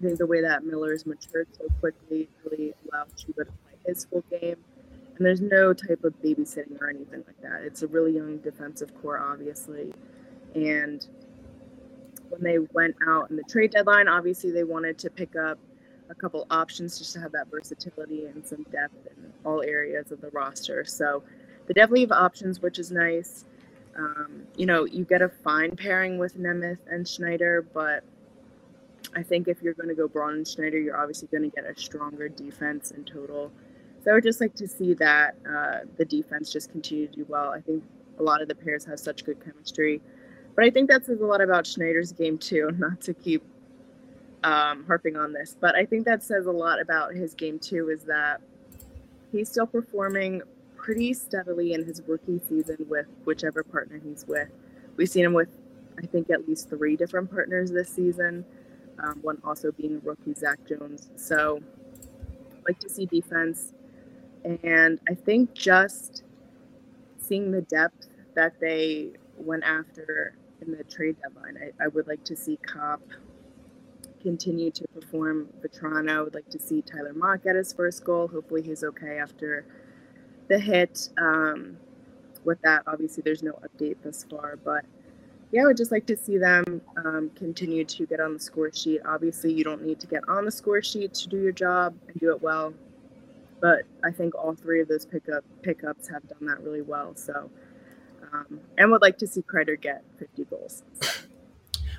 I 0.00 0.04
think 0.04 0.18
the 0.18 0.26
way 0.26 0.40
that 0.40 0.64
Miller's 0.64 1.06
matured 1.06 1.48
so 1.52 1.66
quickly 1.78 2.28
really 2.44 2.74
allowed 2.90 3.08
Trouba 3.16 3.44
to 3.44 3.44
play 3.44 3.76
his 3.86 4.04
full 4.06 4.24
game. 4.30 4.56
And 5.16 5.26
there's 5.26 5.40
no 5.40 5.74
type 5.74 6.02
of 6.04 6.14
babysitting 6.22 6.80
or 6.80 6.88
anything 6.88 7.22
like 7.26 7.40
that. 7.42 7.62
It's 7.62 7.82
a 7.82 7.86
really 7.86 8.12
young 8.12 8.38
defensive 8.38 8.92
core, 9.00 9.18
obviously. 9.18 9.92
And 10.54 11.06
when 12.30 12.42
they 12.42 12.58
went 12.58 12.96
out 13.06 13.30
in 13.30 13.36
the 13.36 13.42
trade 13.42 13.72
deadline, 13.72 14.08
obviously 14.08 14.50
they 14.50 14.64
wanted 14.64 14.98
to 14.98 15.10
pick 15.10 15.36
up 15.36 15.58
a 16.08 16.14
couple 16.14 16.46
options 16.50 16.98
just 16.98 17.12
to 17.12 17.20
have 17.20 17.32
that 17.32 17.48
versatility 17.50 18.26
and 18.26 18.44
some 18.46 18.64
depth 18.72 19.06
in 19.06 19.32
all 19.44 19.62
areas 19.62 20.10
of 20.10 20.20
the 20.20 20.30
roster. 20.30 20.84
So 20.84 21.22
they 21.66 21.74
definitely 21.74 22.00
have 22.00 22.12
options, 22.12 22.60
which 22.60 22.78
is 22.78 22.90
nice. 22.90 23.44
Um, 23.96 24.42
you 24.56 24.66
know, 24.66 24.84
you 24.84 25.04
get 25.04 25.22
a 25.22 25.28
fine 25.28 25.76
pairing 25.76 26.18
with 26.18 26.38
Nemeth 26.38 26.78
and 26.90 27.06
Schneider, 27.06 27.66
but 27.74 28.04
I 29.14 29.22
think 29.22 29.48
if 29.48 29.62
you're 29.62 29.74
going 29.74 29.88
to 29.88 29.94
go 29.94 30.06
Braun 30.06 30.34
and 30.34 30.48
Schneider, 30.48 30.78
you're 30.78 30.96
obviously 30.96 31.28
going 31.28 31.50
to 31.50 31.54
get 31.54 31.64
a 31.64 31.78
stronger 31.78 32.28
defense 32.28 32.92
in 32.92 33.04
total. 33.04 33.50
So 34.04 34.10
I 34.10 34.14
would 34.14 34.24
just 34.24 34.40
like 34.40 34.54
to 34.54 34.68
see 34.68 34.94
that 34.94 35.34
uh, 35.48 35.80
the 35.96 36.04
defense 36.04 36.52
just 36.52 36.70
continue 36.70 37.06
to 37.06 37.12
do 37.12 37.26
well. 37.28 37.50
I 37.50 37.60
think 37.60 37.82
a 38.18 38.22
lot 38.22 38.40
of 38.40 38.48
the 38.48 38.54
pairs 38.54 38.84
have 38.84 39.00
such 39.00 39.24
good 39.24 39.44
chemistry. 39.44 40.00
But 40.54 40.64
I 40.64 40.70
think 40.70 40.88
that 40.90 41.04
says 41.04 41.20
a 41.20 41.26
lot 41.26 41.40
about 41.40 41.66
Schneider's 41.66 42.12
game, 42.12 42.38
too, 42.38 42.70
not 42.78 43.00
to 43.02 43.14
keep 43.14 43.42
um, 44.44 44.84
harping 44.86 45.16
on 45.16 45.32
this. 45.32 45.56
But 45.58 45.74
I 45.74 45.84
think 45.84 46.04
that 46.06 46.22
says 46.22 46.46
a 46.46 46.52
lot 46.52 46.80
about 46.80 47.14
his 47.14 47.34
game, 47.34 47.58
too, 47.58 47.90
is 47.90 48.04
that 48.04 48.40
he's 49.32 49.48
still 49.48 49.66
performing 49.66 50.42
pretty 50.80 51.12
steadily 51.12 51.74
in 51.74 51.84
his 51.84 52.00
rookie 52.06 52.40
season 52.48 52.78
with 52.88 53.06
whichever 53.24 53.62
partner 53.62 54.00
he's 54.02 54.24
with. 54.26 54.48
We've 54.96 55.10
seen 55.10 55.26
him 55.26 55.34
with, 55.34 55.50
I 55.98 56.06
think, 56.06 56.30
at 56.30 56.48
least 56.48 56.70
three 56.70 56.96
different 56.96 57.30
partners 57.30 57.70
this 57.70 57.90
season, 57.90 58.46
um, 58.98 59.18
one 59.20 59.38
also 59.44 59.72
being 59.72 60.00
rookie 60.02 60.32
Zach 60.34 60.58
Jones. 60.66 61.10
So, 61.16 61.60
like 62.66 62.78
to 62.80 62.88
see 62.88 63.04
defense. 63.04 63.74
And 64.64 64.98
I 65.08 65.14
think 65.14 65.52
just 65.52 66.22
seeing 67.18 67.50
the 67.50 67.60
depth 67.62 68.08
that 68.34 68.58
they 68.58 69.10
went 69.36 69.64
after 69.64 70.34
in 70.62 70.72
the 70.72 70.84
trade 70.84 71.16
deadline, 71.22 71.58
I, 71.58 71.84
I 71.84 71.88
would 71.88 72.06
like 72.06 72.24
to 72.24 72.36
see 72.36 72.56
Copp 72.56 73.02
continue 74.22 74.70
to 74.70 74.88
perform 74.88 75.48
Vatrano. 75.60 76.10
I 76.10 76.22
would 76.22 76.34
like 76.34 76.48
to 76.50 76.58
see 76.58 76.80
Tyler 76.80 77.12
Motte 77.12 77.44
get 77.44 77.56
his 77.56 77.72
first 77.74 78.02
goal. 78.02 78.28
Hopefully, 78.28 78.62
he's 78.62 78.82
okay 78.82 79.18
after 79.18 79.66
the 80.50 80.58
hit. 80.58 81.08
Um, 81.16 81.78
with 82.44 82.60
that, 82.62 82.82
obviously, 82.86 83.22
there's 83.24 83.42
no 83.42 83.52
update 83.52 83.96
thus 84.02 84.26
far, 84.28 84.58
but 84.62 84.84
yeah, 85.52 85.62
I 85.62 85.66
would 85.66 85.76
just 85.76 85.90
like 85.90 86.06
to 86.06 86.16
see 86.16 86.38
them 86.38 86.80
um, 86.96 87.30
continue 87.34 87.84
to 87.84 88.06
get 88.06 88.20
on 88.20 88.34
the 88.34 88.40
score 88.40 88.70
sheet. 88.72 89.00
Obviously, 89.04 89.52
you 89.52 89.64
don't 89.64 89.84
need 89.84 90.00
to 90.00 90.06
get 90.06 90.28
on 90.28 90.44
the 90.44 90.50
score 90.50 90.82
sheet 90.82 91.14
to 91.14 91.28
do 91.28 91.38
your 91.40 91.52
job 91.52 91.94
and 92.08 92.20
do 92.20 92.30
it 92.30 92.42
well, 92.42 92.74
but 93.60 93.82
I 94.04 94.10
think 94.10 94.34
all 94.34 94.54
three 94.54 94.80
of 94.80 94.88
those 94.88 95.06
pickup 95.06 95.44
pickups 95.62 96.08
have 96.08 96.26
done 96.28 96.46
that 96.46 96.62
really 96.62 96.82
well. 96.82 97.14
So, 97.16 97.50
um, 98.32 98.60
and 98.76 98.90
would 98.90 99.02
like 99.02 99.18
to 99.18 99.26
see 99.26 99.42
Kreider 99.42 99.80
get 99.80 100.02
50 100.18 100.44
goals. 100.44 100.82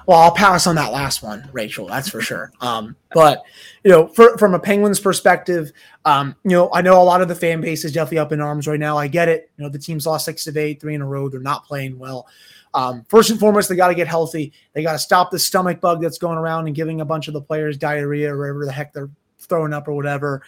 Well, 0.08 0.20
I'll 0.20 0.34
pass 0.34 0.68
on 0.68 0.76
that 0.76 0.92
last 0.92 1.24
one, 1.24 1.48
Rachel. 1.52 1.88
That's 1.88 2.10
for 2.10 2.22
sure. 2.22 2.52
Um, 2.62 2.96
but 3.14 3.44
you 3.84 3.92
know, 3.92 4.08
for, 4.08 4.38
from 4.38 4.54
a 4.54 4.60
Penguins 4.60 5.00
perspective, 5.00 5.72
um, 6.06 6.36
you 6.44 6.52
know, 6.52 6.70
I 6.72 6.82
know 6.82 7.02
a 7.02 7.04
lot 7.04 7.22
of 7.22 7.28
the 7.28 7.36
fan 7.36 7.60
base 7.60 7.84
is 7.84 7.92
definitely 7.92 8.20
up 8.20 8.32
in 8.32 8.40
arms 8.40 8.68
right 8.68 8.80
now. 8.80 8.98
I 8.98 9.08
get 9.08 9.28
it. 9.28 9.50
You 9.58 9.64
know, 9.64 9.70
the 9.70 9.80
team's 9.80 10.06
lost 10.06 10.26
six 10.26 10.48
of 10.48 10.56
eight, 10.58 10.80
three 10.80 10.94
in 10.94 11.02
a 11.02 11.08
row. 11.08 11.28
They're 11.28 11.40
not 11.40 11.66
playing 11.66 11.98
well. 11.98 12.28
Um, 12.74 13.04
first 13.10 13.30
and 13.30 13.40
foremost, 13.40 13.68
they 13.68 13.76
got 13.76 13.90
to 13.90 13.96
get 13.96 14.08
healthy. 14.08 14.54
They 14.74 14.84
got 14.84 14.94
to 14.94 15.00
stop 15.00 15.32
the 15.32 15.40
stomach 15.40 15.82
bug 15.82 16.02
that's 16.02 16.18
going 16.18 16.38
around 16.38 16.68
and 16.68 16.76
giving 16.76 17.02
a 17.02 17.06
bunch 17.06 17.28
of 17.28 17.34
the 17.34 17.42
players 17.42 17.78
diarrhea 17.78 18.34
or 18.34 18.38
whatever 18.38 18.66
the 18.66 18.72
heck 18.72 18.94
they're 18.94 19.10
throwing 19.40 19.74
up 19.74 19.88
or 19.88 19.94
whatever. 19.94 20.44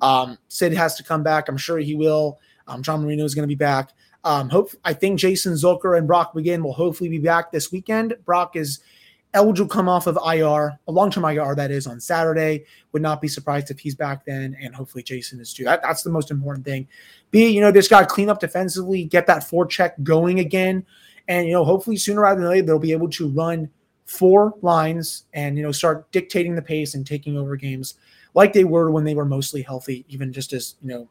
Um, 0.00 0.38
Sid 0.48 0.72
has 0.72 0.94
to 0.96 1.02
come 1.02 1.22
back. 1.22 1.48
I'm 1.48 1.56
sure 1.56 1.78
he 1.78 1.94
will. 1.94 2.38
Um, 2.66 2.82
John 2.82 3.02
Marino 3.02 3.24
is 3.24 3.34
going 3.34 3.44
to 3.44 3.48
be 3.48 3.54
back. 3.54 3.92
Um, 4.24 4.48
hope 4.48 4.70
I 4.84 4.92
think 4.92 5.20
Jason 5.20 5.52
Zucker 5.52 5.96
and 5.96 6.06
Brock 6.06 6.34
McGinn 6.34 6.62
will 6.62 6.72
hopefully 6.72 7.08
be 7.08 7.18
back 7.18 7.52
this 7.52 7.70
weekend. 7.70 8.16
Brock 8.24 8.56
is 8.56 8.80
eligible 9.34 9.68
come 9.68 9.88
off 9.88 10.06
of 10.06 10.18
IR, 10.26 10.78
a 10.88 10.92
long-term 10.92 11.24
IR 11.24 11.54
that 11.54 11.70
is 11.70 11.86
on 11.86 12.00
Saturday. 12.00 12.64
Would 12.92 13.02
not 13.02 13.20
be 13.20 13.28
surprised 13.28 13.70
if 13.70 13.78
he's 13.78 13.94
back 13.94 14.24
then, 14.24 14.56
and 14.60 14.74
hopefully 14.74 15.02
Jason 15.02 15.40
is 15.40 15.52
too. 15.52 15.64
That, 15.64 15.82
that's 15.82 16.02
the 16.02 16.10
most 16.10 16.30
important 16.30 16.64
thing. 16.64 16.88
B, 17.30 17.48
you 17.48 17.60
know, 17.60 17.70
this 17.70 17.88
to 17.88 18.06
clean 18.06 18.30
up 18.30 18.40
defensively, 18.40 19.04
get 19.04 19.26
that 19.26 19.42
forecheck 19.42 20.02
going 20.02 20.40
again, 20.40 20.84
and 21.28 21.46
you 21.46 21.52
know, 21.52 21.64
hopefully 21.64 21.96
sooner 21.96 22.22
rather 22.22 22.40
than 22.40 22.50
later 22.50 22.66
they'll 22.66 22.78
be 22.78 22.92
able 22.92 23.10
to 23.10 23.28
run 23.30 23.68
four 24.04 24.54
lines 24.62 25.24
and 25.34 25.56
you 25.56 25.64
know 25.64 25.72
start 25.72 26.10
dictating 26.12 26.54
the 26.54 26.62
pace 26.62 26.94
and 26.94 27.04
taking 27.04 27.36
over 27.36 27.56
games 27.56 27.94
like 28.34 28.52
they 28.52 28.64
were 28.64 28.90
when 28.90 29.02
they 29.02 29.14
were 29.14 29.24
mostly 29.24 29.62
healthy, 29.62 30.04
even 30.08 30.32
just 30.32 30.52
as 30.52 30.76
you 30.82 30.88
know 30.88 31.08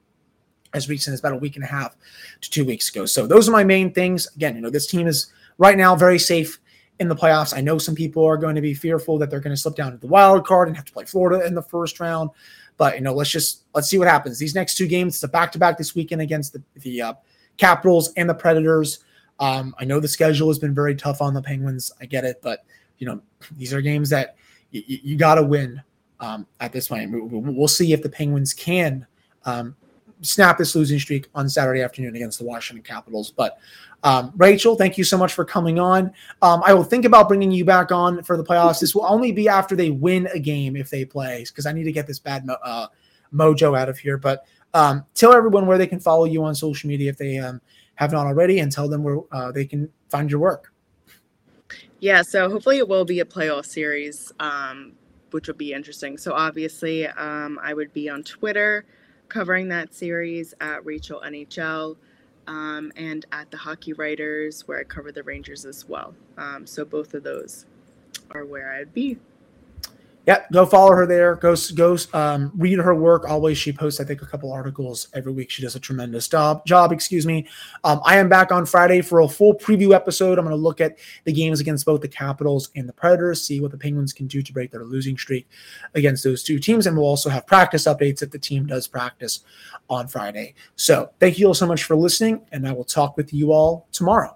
as 0.74 0.90
recent 0.90 1.14
as 1.14 1.20
about 1.20 1.34
a 1.34 1.38
week 1.38 1.56
and 1.56 1.64
a 1.64 1.68
half 1.68 1.96
to 2.42 2.50
two 2.50 2.66
weeks 2.66 2.90
ago. 2.90 3.06
So 3.06 3.28
those 3.28 3.48
are 3.50 3.52
my 3.52 3.64
main 3.64 3.94
things. 3.94 4.28
Again, 4.36 4.56
you 4.56 4.62
know, 4.62 4.70
this 4.70 4.88
team 4.88 5.08
is 5.08 5.32
right 5.58 5.78
now 5.78 5.96
very 5.96 6.20
safe 6.20 6.60
in 7.00 7.08
the 7.08 7.16
playoffs. 7.16 7.56
I 7.56 7.62
know 7.62 7.78
some 7.78 7.96
people 7.96 8.24
are 8.26 8.38
going 8.38 8.56
to 8.56 8.62
be 8.62 8.74
fearful 8.74 9.18
that 9.18 9.30
they're 9.30 9.40
going 9.40 9.56
to 9.56 9.62
slip 9.62 9.76
down 9.76 9.92
to 9.92 9.98
the 9.98 10.08
wild 10.08 10.46
card 10.46 10.68
and 10.68 10.76
have 10.78 10.86
to 10.86 10.94
play 10.94 11.06
Florida 11.06 11.46
in 11.46 11.54
the 11.54 11.62
first 11.62 12.00
round. 12.00 12.30
But 12.78 12.96
you 12.96 13.02
know, 13.02 13.14
let's 13.14 13.30
just 13.30 13.64
let's 13.74 13.90
see 13.90 13.98
what 13.98 14.08
happens. 14.08 14.38
These 14.38 14.56
next 14.56 14.76
two 14.76 14.88
games, 14.88 15.16
it's 15.16 15.24
a 15.24 15.28
back 15.28 15.52
to 15.54 15.60
back 15.60 15.78
this 15.78 15.96
weekend 15.96 16.22
against 16.22 16.54
the 16.54 16.62
the 16.76 17.02
uh, 17.02 17.14
Capitals 17.58 18.12
and 18.18 18.30
the 18.30 18.34
Predators. 18.34 19.00
Um, 19.40 19.76
I 19.80 19.86
know 19.86 20.00
the 20.00 20.08
schedule 20.08 20.48
has 20.48 20.60
been 20.60 20.74
very 20.74 20.96
tough 20.96 21.22
on 21.22 21.34
the 21.34 21.42
Penguins. 21.42 21.92
I 22.00 22.06
get 22.06 22.24
it, 22.24 22.42
but 22.42 22.66
you 22.98 23.08
know, 23.08 23.22
these 23.58 23.74
are 23.74 23.82
games 23.82 24.10
that 24.10 24.36
y- 24.74 24.84
y- 24.90 25.00
you 25.04 25.18
got 25.18 25.36
to 25.36 25.44
win 25.44 25.82
um, 26.20 26.48
at 26.60 26.72
this 26.72 26.88
point. 26.88 27.10
We'll 27.12 27.68
see 27.68 27.94
if 27.94 28.02
the 28.02 28.10
Penguins 28.10 28.54
can 28.54 29.06
um, 29.46 29.76
snap 30.22 30.58
this 30.58 30.76
losing 30.76 31.00
streak 31.00 31.28
on 31.36 31.50
Saturday 31.50 31.82
afternoon 31.82 32.16
against 32.16 32.40
the 32.40 32.46
Washington 32.46 32.84
Capitals. 32.84 33.32
But 33.32 33.58
um, 34.04 34.32
Rachel, 34.38 34.76
thank 34.76 34.98
you 34.98 35.04
so 35.04 35.18
much 35.18 35.34
for 35.34 35.44
coming 35.44 35.80
on. 35.80 36.12
Um, 36.42 36.62
I 36.66 36.74
will 36.74 36.84
think 36.84 37.06
about 37.06 37.28
bringing 37.28 37.52
you 37.52 37.66
back 37.66 37.92
on 37.92 38.24
for 38.24 38.38
the 38.38 38.44
playoffs. 38.44 38.80
This 38.80 38.94
will 38.94 39.06
only 39.06 39.32
be 39.32 39.50
after 39.50 39.76
they 39.76 39.90
win 39.90 40.28
a 40.34 40.40
game 40.40 40.76
if 40.76 40.90
they 40.90 41.06
play, 41.06 41.44
because 41.48 41.66
I 41.66 41.74
need 41.74 41.86
to 41.86 41.92
get 41.92 42.06
this 42.06 42.20
bad 42.20 42.46
mo- 42.46 42.58
uh, 42.64 42.88
mojo 43.34 43.78
out 43.78 43.90
of 43.90 43.98
here. 43.98 44.18
But 44.18 44.46
um, 44.74 45.06
tell 45.16 45.34
everyone 45.34 45.66
where 45.66 45.78
they 45.78 45.88
can 45.88 46.00
follow 46.00 46.26
you 46.26 46.44
on 46.44 46.54
social 46.54 46.88
media 46.88 47.10
if 47.10 47.18
they 47.18 47.38
um, 47.40 47.62
have 47.96 48.12
not 48.12 48.28
already, 48.28 48.60
and 48.60 48.72
tell 48.72 48.88
them 48.88 49.04
where 49.04 49.20
uh, 49.32 49.52
they 49.52 49.66
can 49.66 49.90
find 50.10 50.30
your 50.30 50.40
work. 50.40 50.72
Yeah, 52.00 52.22
so 52.22 52.50
hopefully 52.50 52.78
it 52.78 52.88
will 52.88 53.06
be 53.06 53.22
a 53.22 53.26
playoff 53.26 53.66
series, 53.66 54.32
um, 54.40 54.94
which 55.32 55.48
will 55.48 55.56
be 55.56 55.74
interesting. 55.74 56.18
So 56.18 56.34
obviously, 56.34 57.08
um, 57.08 57.60
I 57.64 57.74
would 57.74 57.92
be 57.94 58.10
on 58.10 58.22
Twitter 58.22 58.86
covering 59.30 59.70
that 59.70 59.94
series 59.94 60.54
at 60.62 60.86
Rachel 60.86 61.22
NHL 61.26 61.96
um, 62.48 62.92
and 62.96 63.26
at 63.32 63.50
the 63.52 63.58
Hockey 63.58 63.94
Writers, 63.94 64.68
where 64.68 64.80
I 64.80 64.84
cover 64.84 65.12
the 65.12 65.24
Rangers 65.24 65.66
as 65.66 65.88
well. 65.88 66.14
Um, 66.38 66.66
so 66.66 66.86
both 66.86 67.14
of 67.14 67.24
those 67.24 67.66
are 68.32 68.46
where 68.46 68.72
I'd 68.72 68.94
be. 68.94 69.18
Yeah, 70.28 70.44
go 70.52 70.66
follow 70.66 70.92
her 70.92 71.06
there. 71.06 71.36
Go 71.36 71.56
go 71.76 71.98
um, 72.14 72.52
read 72.56 72.80
her 72.80 72.96
work. 72.96 73.30
Always, 73.30 73.58
she 73.58 73.72
posts 73.72 74.00
I 74.00 74.04
think 74.04 74.22
a 74.24 74.26
couple 74.26 74.52
articles 74.52 75.08
every 75.14 75.32
week. 75.32 75.52
She 75.52 75.62
does 75.62 75.76
a 75.76 75.80
tremendous 75.80 76.28
job. 76.28 76.66
Job, 76.66 76.92
excuse 76.92 77.28
me. 77.28 77.48
Um, 77.84 78.02
I 78.04 78.18
am 78.18 78.28
back 78.28 78.52
on 78.52 78.66
Friday 78.66 79.02
for 79.02 79.20
a 79.20 79.28
full 79.28 79.54
preview 79.54 79.94
episode. 79.94 80.40
I'm 80.40 80.46
going 80.46 80.56
to 80.56 80.62
look 80.62 80.82
at 80.82 80.98
the 81.26 81.32
games 81.32 81.60
against 81.60 81.86
both 81.86 82.02
the 82.02 82.08
Capitals 82.08 82.70
and 82.76 82.90
the 82.90 82.94
Predators, 82.94 83.42
see 83.42 83.60
what 83.60 83.72
the 83.72 83.78
Penguins 83.78 84.14
can 84.14 84.26
do 84.26 84.42
to 84.42 84.54
break 84.54 84.72
their 84.72 84.84
losing 84.84 85.18
streak 85.18 85.48
against 85.94 86.24
those 86.24 86.44
two 86.44 86.58
teams, 86.58 86.88
and 86.88 86.98
we'll 86.98 87.06
also 87.06 87.30
have 87.30 87.46
practice 87.46 87.86
updates 87.86 88.24
if 88.24 88.32
the 88.32 88.40
team 88.40 88.66
does 88.66 88.88
practice 88.88 89.42
on 89.90 90.08
Friday. 90.08 90.56
So, 90.76 91.12
thank 91.20 91.38
you 91.38 91.48
all 91.48 91.54
so 91.54 91.68
much 91.68 91.84
for 91.84 91.96
listening, 91.96 92.42
and 92.52 92.68
I 92.68 92.72
will 92.72 92.84
talk 92.84 93.16
with 93.16 93.34
you 93.34 93.52
all 93.52 93.88
tomorrow. 93.92 94.36